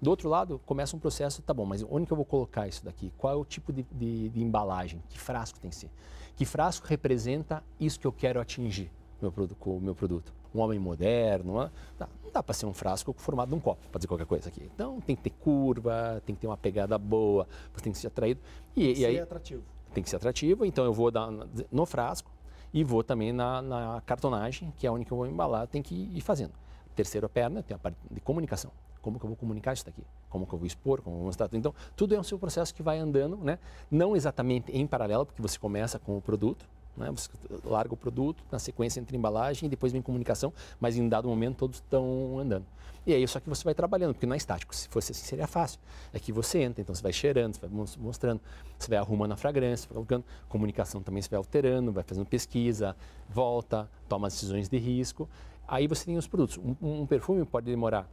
Do 0.01 0.09
outro 0.09 0.27
lado, 0.27 0.59
começa 0.65 0.95
um 0.95 0.99
processo, 0.99 1.41
tá 1.41 1.53
bom, 1.53 1.65
mas 1.65 1.85
onde 1.87 2.07
que 2.07 2.13
eu 2.13 2.17
vou 2.17 2.25
colocar 2.25 2.67
isso 2.67 2.83
daqui? 2.83 3.13
Qual 3.17 3.33
é 3.33 3.35
o 3.35 3.45
tipo 3.45 3.71
de, 3.71 3.85
de, 3.91 4.29
de 4.29 4.43
embalagem? 4.43 5.01
Que 5.09 5.19
frasco 5.19 5.59
tem 5.59 5.69
que 5.69 5.75
ser? 5.75 5.91
Que 6.35 6.43
frasco 6.43 6.87
representa 6.87 7.63
isso 7.79 7.99
que 7.99 8.07
eu 8.07 8.11
quero 8.11 8.41
atingir 8.41 8.91
meu, 9.21 9.31
com 9.59 9.77
o 9.77 9.79
meu 9.79 9.93
produto? 9.93 10.33
Um 10.53 10.59
homem 10.59 10.79
moderno? 10.79 11.71
Tá, 11.97 12.07
não 12.23 12.31
dá 12.31 12.43
para 12.43 12.53
ser 12.53 12.65
um 12.65 12.73
frasco 12.73 13.13
formado 13.17 13.49
de 13.49 13.55
um 13.55 13.59
copo, 13.59 13.87
para 13.89 13.99
dizer 13.99 14.07
qualquer 14.07 14.25
coisa 14.25 14.49
aqui. 14.49 14.69
Então 14.73 14.99
tem 15.01 15.15
que 15.15 15.23
ter 15.23 15.29
curva, 15.29 16.21
tem 16.25 16.35
que 16.35 16.41
ter 16.41 16.47
uma 16.47 16.57
pegada 16.57 16.97
boa, 16.97 17.47
você 17.73 17.83
tem 17.83 17.93
que 17.93 17.99
ser 17.99 18.07
atraído. 18.07 18.39
E, 18.75 18.99
e 18.99 19.05
aí, 19.05 19.19
atrativo. 19.19 19.63
tem 19.93 20.03
que 20.03 20.09
ser 20.09 20.17
atrativo, 20.17 20.65
então 20.65 20.85
eu 20.85 20.93
vou 20.93 21.11
dar 21.11 21.29
no 21.71 21.85
frasco 21.85 22.31
e 22.73 22.83
vou 22.83 23.03
também 23.03 23.31
na, 23.31 23.61
na 23.61 24.01
cartonagem, 24.05 24.73
que 24.77 24.87
é 24.87 24.91
onde 24.91 25.05
eu 25.09 25.17
vou 25.17 25.27
embalar, 25.27 25.67
tem 25.67 25.81
que 25.81 25.95
ir 25.95 26.21
fazendo. 26.21 26.53
Terceira 26.95 27.27
perna, 27.27 27.63
tem 27.63 27.75
a 27.75 27.79
parte 27.79 27.97
de 28.09 28.19
comunicação. 28.21 28.71
Como 29.01 29.17
que 29.17 29.25
eu 29.25 29.29
vou 29.29 29.35
comunicar 29.35 29.73
isso 29.73 29.85
daqui? 29.85 30.03
Como 30.29 30.45
que 30.45 30.53
eu 30.53 30.59
vou 30.59 30.67
expor? 30.67 31.01
Como 31.01 31.15
vou 31.15 31.25
mostrar? 31.25 31.49
Então, 31.53 31.73
tudo 31.95 32.13
é 32.13 32.19
um 32.19 32.23
seu 32.23 32.37
processo 32.37 32.73
que 32.73 32.83
vai 32.83 32.99
andando, 32.99 33.35
né? 33.37 33.57
Não 33.89 34.15
exatamente 34.15 34.71
em 34.71 34.85
paralelo, 34.85 35.25
porque 35.25 35.41
você 35.41 35.57
começa 35.57 35.97
com 35.97 36.17
o 36.17 36.21
produto, 36.21 36.69
né? 36.95 37.09
Você 37.11 37.29
larga 37.63 37.93
o 37.93 37.97
produto, 37.97 38.43
na 38.51 38.59
sequência 38.59 38.99
entre 38.99 39.17
embalagem 39.17 39.67
e 39.67 39.69
depois 39.69 39.91
vem 39.91 40.01
comunicação, 40.01 40.53
mas 40.79 40.97
em 40.97 41.07
dado 41.07 41.27
momento 41.27 41.57
todos 41.57 41.77
estão 41.77 42.39
andando. 42.39 42.65
E 43.05 43.13
aí 43.13 43.27
só 43.27 43.39
que 43.39 43.49
você 43.49 43.63
vai 43.63 43.73
trabalhando, 43.73 44.13
porque 44.13 44.25
não 44.25 44.33
é 44.33 44.37
estático. 44.37 44.75
Se 44.75 44.87
fosse 44.87 45.11
assim 45.11 45.25
seria 45.25 45.47
fácil. 45.47 45.79
É 46.13 46.19
que 46.19 46.31
você 46.31 46.59
entra, 46.59 46.81
então 46.81 46.93
você 46.93 47.01
vai 47.01 47.11
cheirando, 47.11 47.55
você 47.55 47.67
vai 47.67 47.69
mostrando, 47.97 48.39
você 48.77 48.89
vai 48.89 48.97
arrumando 48.99 49.31
a 49.31 49.37
fragrância, 49.37 49.87
vai 49.87 49.95
colocando, 49.95 50.23
comunicação 50.47 51.01
também 51.01 51.21
você 51.21 51.29
vai 51.29 51.37
alterando, 51.37 51.91
vai 51.91 52.03
fazendo 52.03 52.25
pesquisa, 52.25 52.95
volta, 53.29 53.89
toma 54.07 54.27
decisões 54.27 54.69
de 54.69 54.77
risco. 54.77 55.27
Aí 55.67 55.87
você 55.87 56.05
tem 56.05 56.17
os 56.17 56.27
produtos. 56.27 56.57
Um, 56.57 57.01
um 57.01 57.05
perfume 57.07 57.43
pode 57.45 57.65
demorar 57.65 58.07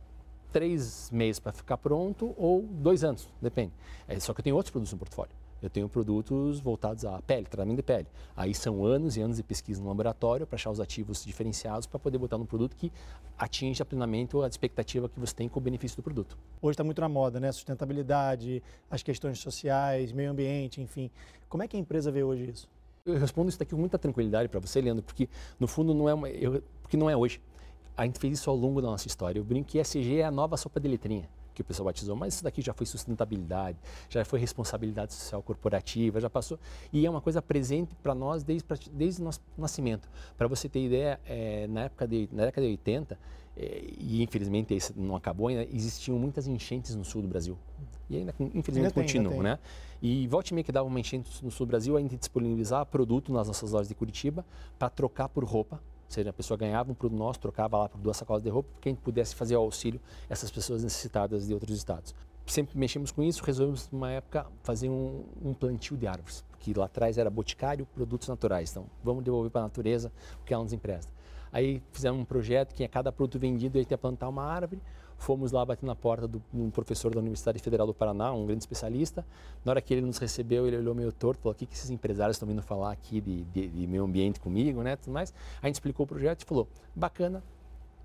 três 0.52 1.10
meses 1.12 1.38
para 1.38 1.52
ficar 1.52 1.76
pronto 1.76 2.34
ou 2.36 2.62
dois 2.62 3.04
anos, 3.04 3.28
depende. 3.40 3.72
É, 4.06 4.18
só 4.18 4.32
que 4.32 4.40
eu 4.40 4.44
tenho 4.44 4.56
outros 4.56 4.70
produtos 4.70 4.92
no 4.92 4.98
portfólio. 4.98 5.32
Eu 5.60 5.68
tenho 5.68 5.88
produtos 5.88 6.60
voltados 6.60 7.04
à 7.04 7.20
pele, 7.20 7.46
tratamento 7.46 7.76
de 7.76 7.82
pele. 7.82 8.06
Aí 8.36 8.54
são 8.54 8.84
anos 8.84 9.16
e 9.16 9.20
anos 9.20 9.38
de 9.38 9.42
pesquisa 9.42 9.82
no 9.82 9.88
laboratório 9.88 10.46
para 10.46 10.54
achar 10.54 10.70
os 10.70 10.80
ativos 10.80 11.24
diferenciados 11.24 11.86
para 11.86 11.98
poder 11.98 12.18
botar 12.18 12.38
no 12.38 12.46
produto 12.46 12.76
que 12.76 12.92
atinja 13.36 13.84
plenamente 13.84 14.36
a 14.36 14.46
expectativa 14.46 15.08
que 15.08 15.18
você 15.18 15.34
tem 15.34 15.48
com 15.48 15.58
o 15.58 15.62
benefício 15.62 15.96
do 15.96 16.02
produto. 16.02 16.38
Hoje 16.62 16.74
está 16.74 16.84
muito 16.84 17.00
na 17.00 17.08
moda, 17.08 17.40
né? 17.40 17.50
Sustentabilidade, 17.50 18.62
as 18.90 19.02
questões 19.02 19.38
sociais, 19.40 20.12
meio 20.12 20.30
ambiente, 20.30 20.80
enfim. 20.80 21.10
Como 21.48 21.62
é 21.62 21.68
que 21.68 21.76
a 21.76 21.80
empresa 21.80 22.10
vê 22.12 22.22
hoje 22.22 22.50
isso? 22.50 22.68
Eu 23.04 23.18
respondo 23.18 23.48
isso 23.48 23.58
daqui 23.58 23.72
com 23.72 23.80
muita 23.80 23.98
tranquilidade 23.98 24.48
para 24.48 24.60
você, 24.60 24.80
Leandro, 24.80 25.02
porque 25.02 25.28
no 25.58 25.66
fundo 25.66 25.94
não 25.94 26.08
é 26.08 26.14
uma, 26.14 26.28
eu, 26.28 26.62
porque 26.82 26.96
não 26.96 27.10
é 27.10 27.16
hoje. 27.16 27.40
A 27.96 28.04
gente 28.04 28.20
fez 28.20 28.38
isso 28.38 28.48
ao 28.48 28.54
longo 28.54 28.80
da 28.80 28.88
nossa 28.88 29.08
história. 29.08 29.40
Eu 29.40 29.44
brinco 29.44 29.68
que 29.68 29.80
ESG 29.80 30.18
é 30.18 30.24
a 30.24 30.30
nova 30.30 30.56
sopa 30.56 30.78
de 30.78 30.86
letrinha 30.86 31.28
que 31.58 31.62
o 31.62 31.64
pessoal 31.64 31.86
batizou, 31.86 32.14
mas 32.14 32.34
isso 32.34 32.44
daqui 32.44 32.62
já 32.62 32.72
foi 32.72 32.86
sustentabilidade, 32.86 33.76
já 34.08 34.24
foi 34.24 34.38
responsabilidade 34.38 35.12
social 35.12 35.42
corporativa, 35.42 36.20
já 36.20 36.30
passou. 36.30 36.58
E 36.92 37.04
é 37.04 37.10
uma 37.10 37.20
coisa 37.20 37.42
presente 37.42 37.94
para 37.96 38.14
nós 38.14 38.44
desde, 38.44 38.64
desde 38.92 39.20
o 39.20 39.24
nosso 39.24 39.40
nascimento. 39.56 40.08
Para 40.36 40.46
você 40.46 40.68
ter 40.68 40.84
ideia, 40.84 41.20
é, 41.26 41.66
na, 41.66 41.82
época 41.82 42.06
de, 42.06 42.28
na 42.32 42.44
década 42.44 42.66
de 42.66 42.72
80, 42.72 43.18
é, 43.56 43.84
e 43.98 44.22
infelizmente 44.22 44.74
isso 44.74 44.94
não 44.96 45.16
acabou 45.16 45.48
ainda, 45.48 45.64
existiam 45.64 46.16
muitas 46.16 46.46
enchentes 46.46 46.94
no 46.94 47.04
sul 47.04 47.22
do 47.22 47.28
Brasil. 47.28 47.58
E 48.08 48.16
ainda, 48.16 48.34
infelizmente, 48.54 48.94
continuam, 48.94 49.42
né? 49.42 49.58
E 50.00 50.28
volte 50.28 50.52
e 50.52 50.54
meia 50.54 50.64
que 50.64 50.70
dava 50.70 50.86
uma 50.86 51.00
enchente 51.00 51.44
no 51.44 51.50
sul 51.50 51.66
do 51.66 51.70
Brasil, 51.70 51.96
a 51.96 52.00
gente 52.00 52.16
disponibilizar 52.16 52.86
produto 52.86 53.32
nas 53.32 53.48
nossas 53.48 53.72
lojas 53.72 53.88
de 53.88 53.94
Curitiba 53.94 54.46
para 54.78 54.88
trocar 54.88 55.28
por 55.28 55.44
roupa 55.44 55.80
ou 56.08 56.12
seja, 56.12 56.30
a 56.30 56.32
pessoa 56.32 56.56
ganhava 56.56 56.90
um 56.90 56.94
produto 56.94 57.18
nosso, 57.18 57.38
trocava 57.38 57.76
lá 57.76 57.88
por 57.88 58.00
duas 58.00 58.16
sacolas 58.16 58.42
de 58.42 58.48
roupa, 58.48 58.70
quem 58.80 58.94
pudesse 58.94 59.34
fazer 59.34 59.56
o 59.56 59.60
auxílio 59.60 60.00
essas 60.28 60.50
pessoas 60.50 60.82
necessitadas 60.82 61.46
de 61.46 61.52
outros 61.52 61.76
estados. 61.76 62.14
Sempre 62.46 62.78
mexemos 62.78 63.12
com 63.12 63.22
isso, 63.22 63.44
resolvemos, 63.44 63.90
numa 63.92 64.10
época, 64.10 64.46
fazer 64.62 64.88
um, 64.88 65.26
um 65.44 65.52
plantio 65.52 65.98
de 65.98 66.06
árvores, 66.06 66.42
porque 66.50 66.72
lá 66.72 66.86
atrás 66.86 67.18
era 67.18 67.28
boticário, 67.28 67.84
produtos 67.94 68.26
naturais. 68.26 68.70
Então, 68.70 68.86
vamos 69.04 69.22
devolver 69.22 69.50
para 69.50 69.60
a 69.60 69.64
natureza 69.64 70.10
o 70.40 70.44
que 70.46 70.54
ela 70.54 70.62
nos 70.62 70.72
empresta. 70.72 71.12
Aí 71.52 71.82
fizemos 71.92 72.18
um 72.18 72.24
projeto 72.24 72.74
que 72.74 72.82
a 72.82 72.88
cada 72.88 73.12
produto 73.12 73.38
vendido 73.38 73.76
ele 73.76 73.86
ia 73.88 73.98
plantar 73.98 74.30
uma 74.30 74.44
árvore, 74.44 74.80
Fomos 75.18 75.52
lá 75.52 75.64
bater 75.64 75.84
na 75.84 75.94
porta 75.94 76.26
do 76.26 76.40
um 76.54 76.70
professor 76.70 77.12
da 77.12 77.20
Universidade 77.20 77.58
Federal 77.58 77.86
do 77.86 77.92
Paraná, 77.92 78.32
um 78.32 78.46
grande 78.46 78.62
especialista. 78.62 79.26
Na 79.64 79.72
hora 79.72 79.82
que 79.82 79.92
ele 79.92 80.00
nos 80.00 80.16
recebeu, 80.16 80.66
ele 80.66 80.76
olhou 80.76 80.94
meio 80.94 81.12
torto, 81.12 81.42
falou: 81.42 81.52
"O 81.52 81.58
que, 81.58 81.66
que 81.66 81.74
esses 81.74 81.90
empresários 81.90 82.36
estão 82.36 82.48
vindo 82.48 82.62
falar 82.62 82.92
aqui 82.92 83.20
de, 83.20 83.42
de, 83.44 83.68
de 83.68 83.86
meio 83.86 84.04
ambiente 84.04 84.40
comigo, 84.40 84.82
né?" 84.82 84.96
Tudo 84.96 85.12
mais. 85.12 85.34
A 85.60 85.66
gente 85.66 85.74
explicou 85.74 86.04
o 86.04 86.06
projeto 86.06 86.42
e 86.42 86.44
falou: 86.44 86.68
"Bacana, 86.94 87.42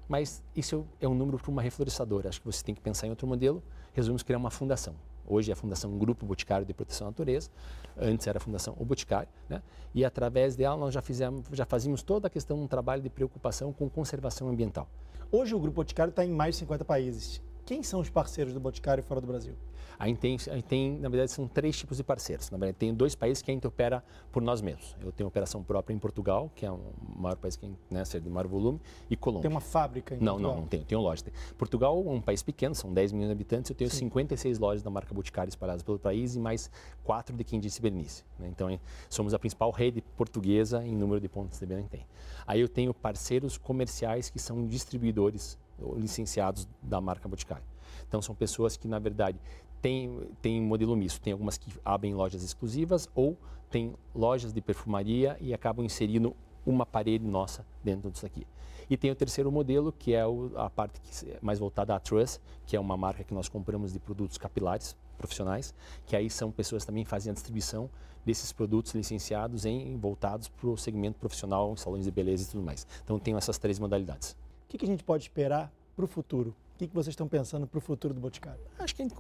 mas 0.09 0.43
isso 0.55 0.85
é 0.99 1.07
um 1.07 1.13
número 1.13 1.37
para 1.37 1.51
uma 1.51 1.61
reflorescedora. 1.61 2.29
Acho 2.29 2.41
que 2.41 2.45
você 2.45 2.63
tem 2.63 2.75
que 2.75 2.81
pensar 2.81 3.07
em 3.07 3.11
outro 3.11 3.27
modelo. 3.27 3.63
Resolvemos 3.93 4.23
criar 4.23 4.37
uma 4.37 4.51
fundação. 4.51 4.95
Hoje 5.25 5.51
é 5.51 5.53
a 5.53 5.55
Fundação 5.55 5.97
Grupo 5.97 6.25
Boticário 6.25 6.65
de 6.65 6.73
Proteção 6.73 7.07
à 7.07 7.09
Natureza. 7.09 7.49
Antes 7.97 8.27
era 8.27 8.37
a 8.37 8.41
Fundação 8.41 8.75
O 8.77 8.85
Boticário, 8.85 9.29
né? 9.47 9.61
E 9.93 10.03
através 10.03 10.55
dela 10.55 10.75
nós 10.75 10.93
já 10.93 11.01
fizemos, 11.01 11.45
já 11.51 11.65
fazíamos 11.65 12.01
toda 12.01 12.27
a 12.27 12.29
questão 12.29 12.61
um 12.61 12.67
trabalho 12.67 13.01
de 13.01 13.09
preocupação 13.09 13.71
com 13.71 13.89
conservação 13.89 14.49
ambiental. 14.49 14.87
Hoje 15.31 15.55
o 15.55 15.59
Grupo 15.59 15.75
Boticário 15.75 16.09
está 16.09 16.25
em 16.25 16.31
mais 16.31 16.55
de 16.55 16.59
50 16.59 16.83
países. 16.83 17.41
Quem 17.65 17.81
são 17.81 17.99
os 17.99 18.09
parceiros 18.09 18.53
do 18.53 18.59
Boticário 18.59 19.03
fora 19.03 19.21
do 19.21 19.27
Brasil? 19.27 19.55
A 19.97 20.07
gente, 20.07 20.19
tem, 20.19 20.37
tem, 20.67 20.99
na 20.99 21.09
verdade, 21.09 21.31
são 21.31 21.47
três 21.47 21.77
tipos 21.77 21.97
de 21.97 22.03
parceiros. 22.03 22.49
Na 22.49 22.57
verdade, 22.57 22.77
tem 22.77 22.93
dois 22.93 23.15
países 23.15 23.41
que 23.41 23.51
a 23.51 23.53
gente 23.53 23.65
opera 23.67 24.03
por 24.31 24.41
nós 24.41 24.61
mesmos. 24.61 24.95
Eu 25.01 25.11
tenho 25.11 25.27
operação 25.27 25.63
própria 25.63 25.93
em 25.93 25.99
Portugal, 25.99 26.51
que 26.55 26.65
é 26.65 26.71
o 26.71 26.79
maior 27.15 27.35
país 27.37 27.55
que 27.55 27.69
né, 27.89 28.03
de 28.03 28.29
maior 28.29 28.47
volume, 28.47 28.79
e 29.09 29.15
Colômbia. 29.15 29.49
Tem 29.49 29.51
uma 29.51 29.61
fábrica 29.61 30.15
em 30.15 30.19
não, 30.19 30.33
Portugal? 30.33 30.55
Não, 30.55 30.61
não 30.61 30.67
tenho. 30.67 30.83
Tenho 30.83 31.01
loja. 31.01 31.23
Portugal 31.57 32.03
é 32.05 32.09
um 32.09 32.21
país 32.21 32.41
pequeno, 32.41 32.75
são 32.75 32.93
10 32.93 33.11
milhões 33.11 33.29
de 33.29 33.33
habitantes. 33.33 33.69
Eu 33.69 33.75
tenho 33.75 33.89
Sim. 33.89 34.05
56 34.05 34.59
lojas 34.59 34.83
da 34.83 34.89
marca 34.89 35.13
Boticário 35.13 35.49
espalhadas 35.49 35.83
pelo 35.83 35.99
país 35.99 36.35
e 36.35 36.39
mais 36.39 36.69
quatro 37.03 37.35
de 37.35 37.43
quem 37.43 37.59
disse 37.59 37.81
Berenice. 37.81 38.23
Né? 38.39 38.47
Então, 38.47 38.67
somos 39.09 39.33
a 39.33 39.39
principal 39.39 39.71
rede 39.71 40.01
portuguesa 40.15 40.85
em 40.85 40.95
número 40.95 41.19
de 41.21 41.29
pontos 41.29 41.59
de 41.59 41.65
venda 41.65 41.83
que 41.83 41.89
tem. 41.89 42.05
Aí 42.45 42.59
eu 42.59 42.69
tenho 42.69 42.93
parceiros 42.93 43.57
comerciais 43.57 44.29
que 44.29 44.39
são 44.39 44.65
distribuidores 44.67 45.57
licenciados 45.97 46.67
da 46.81 46.99
marca 47.01 47.27
Boticário. 47.27 47.63
Então, 48.07 48.21
são 48.21 48.35
pessoas 48.35 48.77
que, 48.77 48.87
na 48.87 48.99
verdade, 48.99 49.39
têm, 49.83 50.21
têm 50.41 50.61
modelo 50.61 50.95
misto. 50.95 51.21
Tem 51.21 51.33
algumas 51.33 51.57
que 51.57 51.69
abrem 51.83 52.15
lojas 52.15 52.41
exclusivas 52.41 53.09
ou 53.13 53.37
têm 53.69 53.93
lojas 54.15 54.53
de 54.53 54.61
perfumaria 54.61 55.37
e 55.41 55.53
acabam 55.53 55.85
inserindo 55.85 56.33
uma 56.65 56.85
parede 56.85 57.25
nossa 57.25 57.65
dentro 57.83 58.09
disso 58.09 58.25
aqui. 58.25 58.47
E 58.89 58.95
tem 58.95 59.11
o 59.11 59.15
terceiro 59.15 59.51
modelo, 59.51 59.91
que 59.91 60.13
é 60.13 60.25
o, 60.25 60.51
a 60.55 60.69
parte 60.69 61.01
que 61.01 61.29
é 61.29 61.37
mais 61.41 61.59
voltada 61.59 61.93
à 61.93 61.99
Trust, 61.99 62.39
que 62.65 62.75
é 62.75 62.79
uma 62.79 62.95
marca 62.95 63.23
que 63.23 63.33
nós 63.33 63.49
compramos 63.49 63.91
de 63.91 63.99
produtos 63.99 64.37
capilares 64.37 64.95
profissionais, 65.17 65.73
que 66.05 66.15
aí 66.15 66.29
são 66.29 66.51
pessoas 66.51 66.83
que 66.83 66.87
também 66.87 67.03
fazem 67.05 67.31
a 67.31 67.33
distribuição 67.33 67.89
desses 68.25 68.53
produtos 68.53 68.93
licenciados 68.93 69.65
em 69.65 69.97
voltados 69.97 70.47
para 70.47 70.69
o 70.69 70.77
segmento 70.77 71.19
profissional, 71.19 71.75
salões 71.75 72.05
de 72.05 72.11
beleza 72.11 72.43
e 72.43 72.47
tudo 72.47 72.63
mais. 72.63 72.87
Então 73.03 73.19
tem 73.19 73.35
essas 73.35 73.57
três 73.57 73.79
modalidades. 73.79 74.31
O 74.31 74.35
que, 74.69 74.77
que 74.77 74.85
a 74.85 74.87
gente 74.87 75.03
pode 75.03 75.23
esperar 75.23 75.71
para 75.95 76.05
o 76.05 76.07
futuro? 76.07 76.55
O 76.75 76.77
que, 76.77 76.87
que 76.87 76.93
vocês 76.93 77.13
estão 77.13 77.27
pensando 77.27 77.67
para 77.67 77.77
o 77.77 77.81
futuro 77.81 78.13
do 78.13 78.19
Boticário? 78.19 78.61
Acho 78.79 78.95
que, 78.95 79.03
gente, 79.03 79.13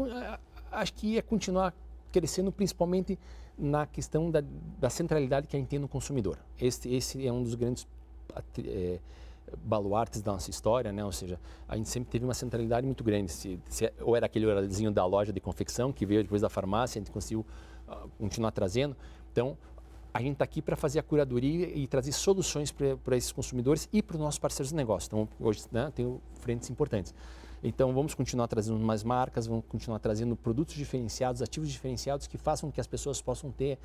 acho 0.73 0.93
que 0.93 1.07
ia 1.07 1.23
continuar 1.23 1.73
crescendo 2.11 2.51
principalmente 2.51 3.17
na 3.57 3.85
questão 3.85 4.29
da, 4.29 4.43
da, 4.79 4.89
centralidade 4.89 5.47
que 5.47 5.55
a 5.55 5.59
gente 5.59 5.69
tem 5.69 5.79
no 5.79 5.87
consumidor. 5.87 6.37
Esse, 6.59 6.93
esse 6.93 7.25
é 7.25 7.31
um 7.31 7.43
dos 7.43 7.55
grandes 7.55 7.87
é, 8.59 8.99
baluartes 9.63 10.21
da 10.21 10.31
nossa 10.31 10.49
história, 10.49 10.91
né? 10.91 11.03
ou 11.03 11.11
seja, 11.11 11.39
a 11.67 11.75
gente 11.75 11.89
sempre 11.89 12.09
teve 12.09 12.25
uma 12.25 12.33
centralidade 12.33 12.85
muito 12.85 13.03
grande. 13.03 13.31
Se, 13.31 13.59
se, 13.69 13.91
ou 14.01 14.15
era 14.15 14.25
aquele 14.25 14.45
horáriozinho 14.45 14.91
da 14.91 15.05
loja 15.05 15.31
de 15.31 15.39
confecção 15.39 15.91
que 15.91 16.05
veio 16.05 16.23
depois 16.23 16.41
da 16.41 16.49
farmácia, 16.49 16.99
a 16.99 17.01
gente 17.01 17.11
conseguiu 17.11 17.45
uh, 17.87 18.09
continuar 18.17 18.51
trazendo. 18.51 18.95
Então, 19.31 19.57
a 20.13 20.21
gente 20.21 20.33
está 20.33 20.45
aqui 20.45 20.61
para 20.61 20.75
fazer 20.75 20.99
a 20.99 21.03
curadoria 21.03 21.67
e 21.75 21.87
trazer 21.87 22.11
soluções 22.11 22.71
para 22.71 23.17
esses 23.17 23.31
consumidores 23.31 23.89
e 23.91 24.01
para 24.01 24.15
os 24.15 24.21
nossos 24.21 24.39
parceiros 24.39 24.69
de 24.69 24.75
negócio. 24.75 25.07
Então, 25.07 25.27
hoje 25.39 25.65
né, 25.71 25.91
tem 25.93 26.19
frentes 26.39 26.69
importantes. 26.69 27.13
Então, 27.63 27.93
vamos 27.93 28.13
continuar 28.13 28.47
trazendo 28.47 28.77
mais 28.77 29.03
marcas, 29.03 29.47
vamos 29.47 29.63
continuar 29.69 29.99
trazendo 29.99 30.35
produtos 30.35 30.75
diferenciados, 30.75 31.41
ativos 31.41 31.69
diferenciados 31.69 32.27
que 32.27 32.37
façam 32.37 32.69
que 32.69 32.81
as 32.81 32.87
pessoas 32.87 33.21
possam 33.21 33.51
ter 33.51 33.79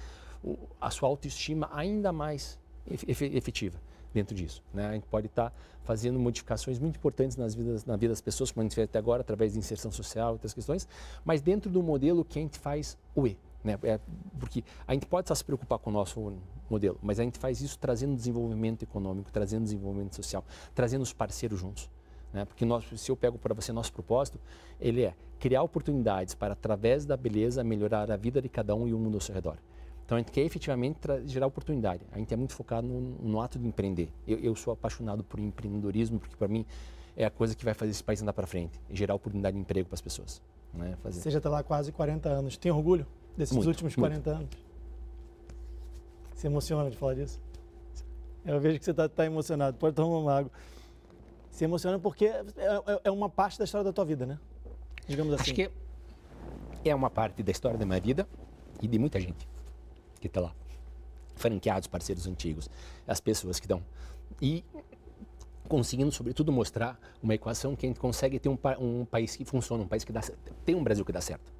a 0.81 0.91
sua 0.91 1.09
autoestima 1.09 1.71
ainda 1.73 2.13
mais 2.13 2.59
efetiva 3.07 3.81
dentro 4.13 4.35
disso. 4.35 4.65
Né? 4.75 4.87
A 4.87 4.93
gente 4.95 5.07
pode 5.07 5.27
estar 5.27 5.51
tá 5.51 5.57
fazendo 5.85 6.19
modificações 6.19 6.79
muito 6.79 6.97
importantes 6.97 7.37
nas 7.37 7.55
vidas, 7.55 7.85
na 7.85 7.97
vida 7.97 8.13
das 8.13 8.21
pessoas, 8.21 8.51
como 8.51 8.63
a 8.63 8.65
gente 8.65 8.75
fez 8.75 8.87
até 8.87 8.99
agora, 8.99 9.21
através 9.21 9.53
de 9.53 9.59
inserção 9.59 9.93
social 9.93 10.31
e 10.31 10.33
outras 10.33 10.53
questões, 10.53 10.89
mas 11.25 11.41
dentro 11.41 11.71
do 11.71 11.83
modelo 11.83 12.25
que 12.25 12.39
a 12.39 12.43
gente 12.43 12.59
faz 12.59 12.99
o 13.15 13.27
E. 13.27 13.39
Né? 13.63 13.79
É, 13.85 14.01
porque 14.39 14.65
a 14.87 14.93
gente 14.93 15.07
pode 15.07 15.29
só 15.29 15.35
se 15.35 15.45
preocupar 15.45 15.79
com 15.79 15.91
o 15.91 15.93
nosso 15.93 16.33
modelo, 16.69 16.99
mas 17.03 17.21
a 17.21 17.23
gente 17.23 17.39
faz 17.39 17.61
isso 17.61 17.79
trazendo 17.79 18.17
desenvolvimento 18.17 18.83
econômico, 18.83 19.31
trazendo 19.31 19.65
desenvolvimento 19.65 20.17
social, 20.17 20.45
trazendo 20.75 21.03
os 21.03 21.13
parceiros 21.13 21.61
juntos. 21.61 21.89
Né? 22.33 22.45
Porque 22.45 22.65
nós, 22.65 22.85
se 22.97 23.11
eu 23.11 23.17
pego 23.17 23.39
para 23.39 23.55
você 23.55 23.73
nosso 23.73 23.93
propósito, 23.93 24.39
ele 24.81 25.03
é 25.03 25.15
criar 25.39 25.63
oportunidades 25.63 26.35
para, 26.35 26.53
através 26.53 27.07
da 27.07 27.17
beleza, 27.17 27.63
melhorar 27.65 28.11
a 28.11 28.17
vida 28.17 28.43
de 28.43 28.49
cada 28.49 28.75
um 28.75 28.87
e 28.87 28.95
o 28.95 28.99
mundo 28.99 29.15
ao 29.15 29.21
seu 29.21 29.35
redor. 29.35 29.57
Então 30.05 30.17
a 30.17 30.21
gente 30.21 30.33
quer 30.33 30.43
efetivamente 30.43 30.99
gerar 31.27 31.47
oportunidade. 31.47 32.03
A 32.13 32.19
gente 32.19 32.33
é 32.33 32.37
muito 32.37 32.55
focado 32.55 32.87
no, 32.87 33.01
no 33.01 33.41
ato 33.41 33.59
de 33.59 33.67
empreender. 33.67 34.11
Eu, 34.27 34.39
eu, 34.39 34.57
sou 34.57 34.73
apaixonado 34.73 35.23
por 35.23 35.39
empreendedorismo 35.39 36.19
porque 36.19 36.35
para 36.35 36.49
mim 36.49 36.65
é 37.15 37.25
a 37.25 37.31
coisa 37.31 37.55
que 37.55 37.65
vai 37.65 37.75
fazer 37.75 37.91
esse 37.91 38.03
país 38.03 38.23
andar 38.23 38.33
para 38.33 38.47
frente, 38.47 38.81
gerar 38.91 39.15
oportunidade 39.15 39.55
de 39.55 39.61
emprego 39.61 39.87
para 39.89 39.95
as 39.95 40.01
pessoas. 40.01 40.43
Né? 40.73 40.97
Fazer. 41.03 41.21
Você 41.21 41.31
já 41.31 41.39
está 41.39 41.51
lá 41.51 41.59
há 41.59 41.63
quase 41.63 41.93
40 41.93 42.29
anos. 42.29 42.57
Tem 42.57 42.73
orgulho? 42.73 43.07
desses 43.39 43.55
muito, 43.55 43.69
últimos 43.69 43.95
40 43.95 44.15
muito. 44.17 44.31
anos? 44.37 44.59
Se 46.35 46.47
emociona 46.47 46.91
de 46.91 46.97
falar 46.97 47.15
disso? 47.15 47.41
Eu 48.45 48.61
vejo 48.61 48.79
que 48.79 48.85
você 48.85 48.91
está 48.91 49.09
tá 49.09 49.25
emocionado. 49.25 49.77
Pode 49.77 49.95
tomar 49.95 50.19
uma 50.19 50.39
água. 50.39 50.51
Se 51.59 51.65
emociona 51.65 51.99
porque 51.99 52.27
é, 52.27 52.45
é, 52.57 53.01
é, 53.03 53.11
uma 53.11 53.29
parte 53.29 53.59
da 53.59 53.65
história 53.65 53.85
da 53.85 53.93
tua 53.93 54.05
vida, 54.05 54.25
né? 54.25 54.39
Digamos 55.09 55.35
assim. 55.35 55.43
Acho 55.43 55.55
que 55.55 55.71
é 56.85 56.95
uma 56.95 57.11
parte 57.11 57.43
da 57.43 57.51
história 57.51 57.77
da 57.77 57.85
minha 57.85 58.01
vida 58.01 58.29
e 58.81 58.87
de 58.87 58.97
muita 58.97 59.19
gente. 59.19 59.49
que 60.21 60.29
está 60.29 60.41
lá, 60.41 60.55
franqueados, 61.35 61.89
parceiros 61.89 62.29
antigos, 62.29 62.71
as 63.09 63.19
pessoas 63.19 63.59
que 63.59 63.67
estão. 63.67 63.83
E 64.41 64.65
conseguindo, 65.69 66.13
sobretudo, 66.13 66.53
mostrar 66.53 66.97
uma 67.21 67.35
equação 67.35 67.75
que 67.75 67.87
a 67.87 67.89
gente 67.89 67.99
consegue 67.99 68.39
ter 68.39 68.49
um, 68.49 68.59
um 68.79 69.05
país 69.05 69.35
que 69.35 69.45
funciona, 69.45 69.83
um 69.83 69.89
país 69.89 70.05
que 70.05 70.13
dá 70.13 70.21
Tem 70.65 70.77
um 70.77 70.85
Brasil 70.85 71.05
que 71.05 71.11
dá 71.11 71.21
certo. 71.21 71.53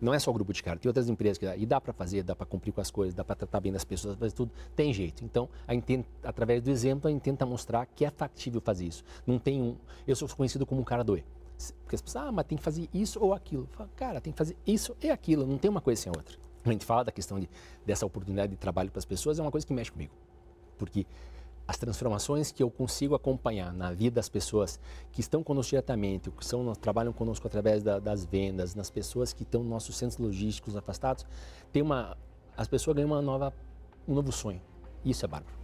Não 0.00 0.12
é 0.12 0.18
só 0.18 0.30
o 0.30 0.34
grupo 0.34 0.52
de 0.52 0.62
cara, 0.62 0.78
tem 0.78 0.88
outras 0.88 1.08
empresas 1.08 1.38
que 1.38 1.46
dá, 1.46 1.56
e 1.56 1.64
dá 1.66 1.80
para 1.80 1.92
fazer, 1.92 2.22
dá 2.22 2.34
para 2.34 2.46
cumprir 2.46 2.72
com 2.72 2.80
as 2.80 2.90
coisas, 2.90 3.14
dá 3.14 3.24
para 3.24 3.36
tratar 3.36 3.60
bem 3.60 3.72
das 3.72 3.84
pessoas, 3.84 4.16
fazer 4.16 4.34
tudo, 4.34 4.52
tem 4.74 4.92
jeito. 4.92 5.24
Então, 5.24 5.48
a 5.66 6.28
através 6.28 6.62
do 6.62 6.70
exemplo, 6.70 7.08
a 7.08 7.12
gente 7.12 7.22
tenta 7.22 7.44
mostrar 7.46 7.86
que 7.86 8.04
é 8.04 8.10
factível 8.10 8.60
fazer 8.60 8.86
isso. 8.86 9.04
Não 9.26 9.38
tem 9.38 9.60
um. 9.60 9.76
Eu 10.06 10.16
sou 10.16 10.28
conhecido 10.28 10.66
como 10.66 10.80
um 10.80 10.84
cara 10.84 11.02
do 11.02 11.16
E. 11.16 11.24
Porque 11.82 11.94
as 11.94 12.02
pessoas, 12.02 12.26
ah, 12.26 12.32
mas 12.32 12.46
tem 12.46 12.58
que 12.58 12.64
fazer 12.64 12.88
isso 12.92 13.20
ou 13.20 13.32
aquilo. 13.32 13.68
Falo, 13.72 13.88
cara, 13.96 14.20
tem 14.20 14.32
que 14.32 14.36
fazer 14.36 14.56
isso 14.66 14.96
e 15.02 15.10
aquilo, 15.10 15.46
não 15.46 15.58
tem 15.58 15.70
uma 15.70 15.80
coisa 15.80 16.02
sem 16.02 16.10
a 16.10 16.16
outra. 16.16 16.36
A 16.64 16.70
gente 16.70 16.84
fala 16.84 17.04
da 17.04 17.12
questão 17.12 17.38
de, 17.38 17.48
dessa 17.84 18.06
oportunidade 18.06 18.50
de 18.50 18.56
trabalho 18.56 18.90
para 18.90 18.98
as 18.98 19.04
pessoas, 19.04 19.38
é 19.38 19.42
uma 19.42 19.50
coisa 19.50 19.66
que 19.66 19.72
mexe 19.72 19.92
comigo. 19.92 20.12
Porque 20.78 21.06
as 21.66 21.78
transformações 21.78 22.52
que 22.52 22.62
eu 22.62 22.70
consigo 22.70 23.14
acompanhar 23.14 23.72
na 23.72 23.92
vida 23.92 24.16
das 24.16 24.28
pessoas 24.28 24.78
que 25.10 25.20
estão 25.20 25.42
conosco 25.42 25.70
diretamente, 25.70 26.30
que 26.30 26.44
são, 26.44 26.72
trabalham 26.74 27.12
conosco 27.12 27.46
através 27.46 27.82
da, 27.82 27.98
das 27.98 28.24
vendas, 28.24 28.74
nas 28.74 28.90
pessoas 28.90 29.32
que 29.32 29.42
estão 29.44 29.62
nos 29.62 29.70
nossos 29.70 29.96
centros 29.96 30.18
logísticos 30.18 30.76
afastados, 30.76 31.24
tem 31.72 31.82
uma, 31.82 32.16
as 32.56 32.68
pessoas 32.68 32.94
ganham 32.96 33.10
uma 33.10 33.22
nova, 33.22 33.52
um 34.06 34.14
novo 34.14 34.30
sonho. 34.30 34.60
Isso 35.04 35.24
é 35.24 35.28
bárbaro. 35.28 35.54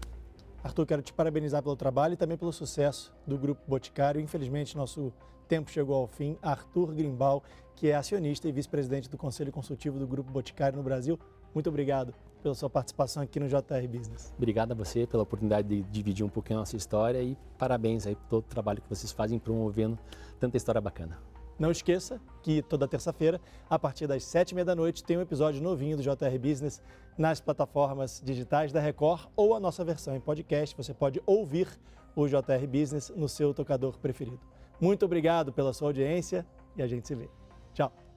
Arthur, 0.63 0.87
quero 0.87 1.03
te 1.03 1.13
parabenizar 1.13 1.63
pelo 1.63 1.77
trabalho 1.77 2.15
e 2.15 2.17
também 2.17 2.37
pelo 2.37 2.53
sucesso 2.53 3.15
do 3.27 3.39
Grupo 3.39 3.63
Boticário. 3.67 4.21
Infelizmente, 4.21 4.77
nosso 4.77 5.13
tempo 5.49 5.71
chegou 5.71 5.97
ao 5.97 6.07
fim. 6.07 6.37
Arthur 6.43 6.93
Grimbal, 6.93 7.43
que 7.75 7.89
é 7.89 7.95
acionista 7.95 8.47
e 8.47 8.53
vice-presidente 8.53 9.09
do 9.09 9.17
Conselho 9.17 9.51
Consultivo 9.51 9.99
do 9.99 10.07
Grupo 10.07 10.31
Boticário 10.31 10.77
no 10.77 10.83
Brasil. 10.83 11.19
Muito 11.55 11.69
obrigado 11.69 12.15
pela 12.43 12.55
sua 12.55 12.71
participação 12.71 13.23
aqui 13.23 13.39
no 13.39 13.49
JR 13.49 13.87
Business. 13.89 14.33
Obrigado 14.37 14.73
a 14.73 14.75
você 14.75 15.07
pela 15.07 15.23
oportunidade 15.23 15.69
de 15.69 15.83
dividir 15.83 16.25
um 16.25 16.29
pouquinho 16.29 16.59
a 16.59 16.63
nossa 16.63 16.77
história 16.77 17.23
e 17.23 17.37
parabéns 17.59 18.07
aí 18.07 18.15
por 18.15 18.27
todo 18.29 18.45
o 18.45 18.49
trabalho 18.49 18.81
que 18.81 18.89
vocês 18.89 19.13
fazem 19.13 19.39
promovendo 19.39 19.99
tanta 20.39 20.57
história 20.57 20.81
bacana. 20.81 21.19
Não 21.59 21.71
esqueça 21.71 22.19
que 22.43 22.63
toda 22.63 22.89
terça-feira, 22.89 23.39
a 23.69 23.79
partir 23.79 24.07
das 24.07 24.25
sete 24.25 24.53
e 24.53 24.55
meia 24.55 24.65
da 24.65 24.75
noite, 24.75 25.05
tem 25.05 25.19
um 25.19 25.21
episódio 25.21 25.63
novinho 25.63 25.95
do 25.95 26.03
JR 26.03 26.39
Business 26.41 26.81
nas 27.19 27.39
plataformas 27.39 28.23
digitais 28.25 28.73
da 28.73 28.81
Record 28.81 29.29
ou 29.37 29.55
a 29.55 29.61
nossa 29.61 29.85
versão 29.85 30.17
em 30.17 30.21
podcast. 30.21 30.75
Você 30.75 30.95
pode 30.95 31.21
ouvir 31.27 31.69
o 32.17 32.27
JR 32.27 32.67
Business 32.67 33.13
no 33.15 33.29
seu 33.29 33.53
tocador 33.53 33.99
preferido. 33.99 34.41
Muito 34.81 35.05
obrigado 35.05 35.53
pela 35.53 35.75
sua 35.75 35.89
audiência 35.89 36.47
e 36.75 36.83
a 36.83 36.87
gente 36.87 37.07
se 37.07 37.15
vê. 37.15 37.29
Tchau! 37.75 38.10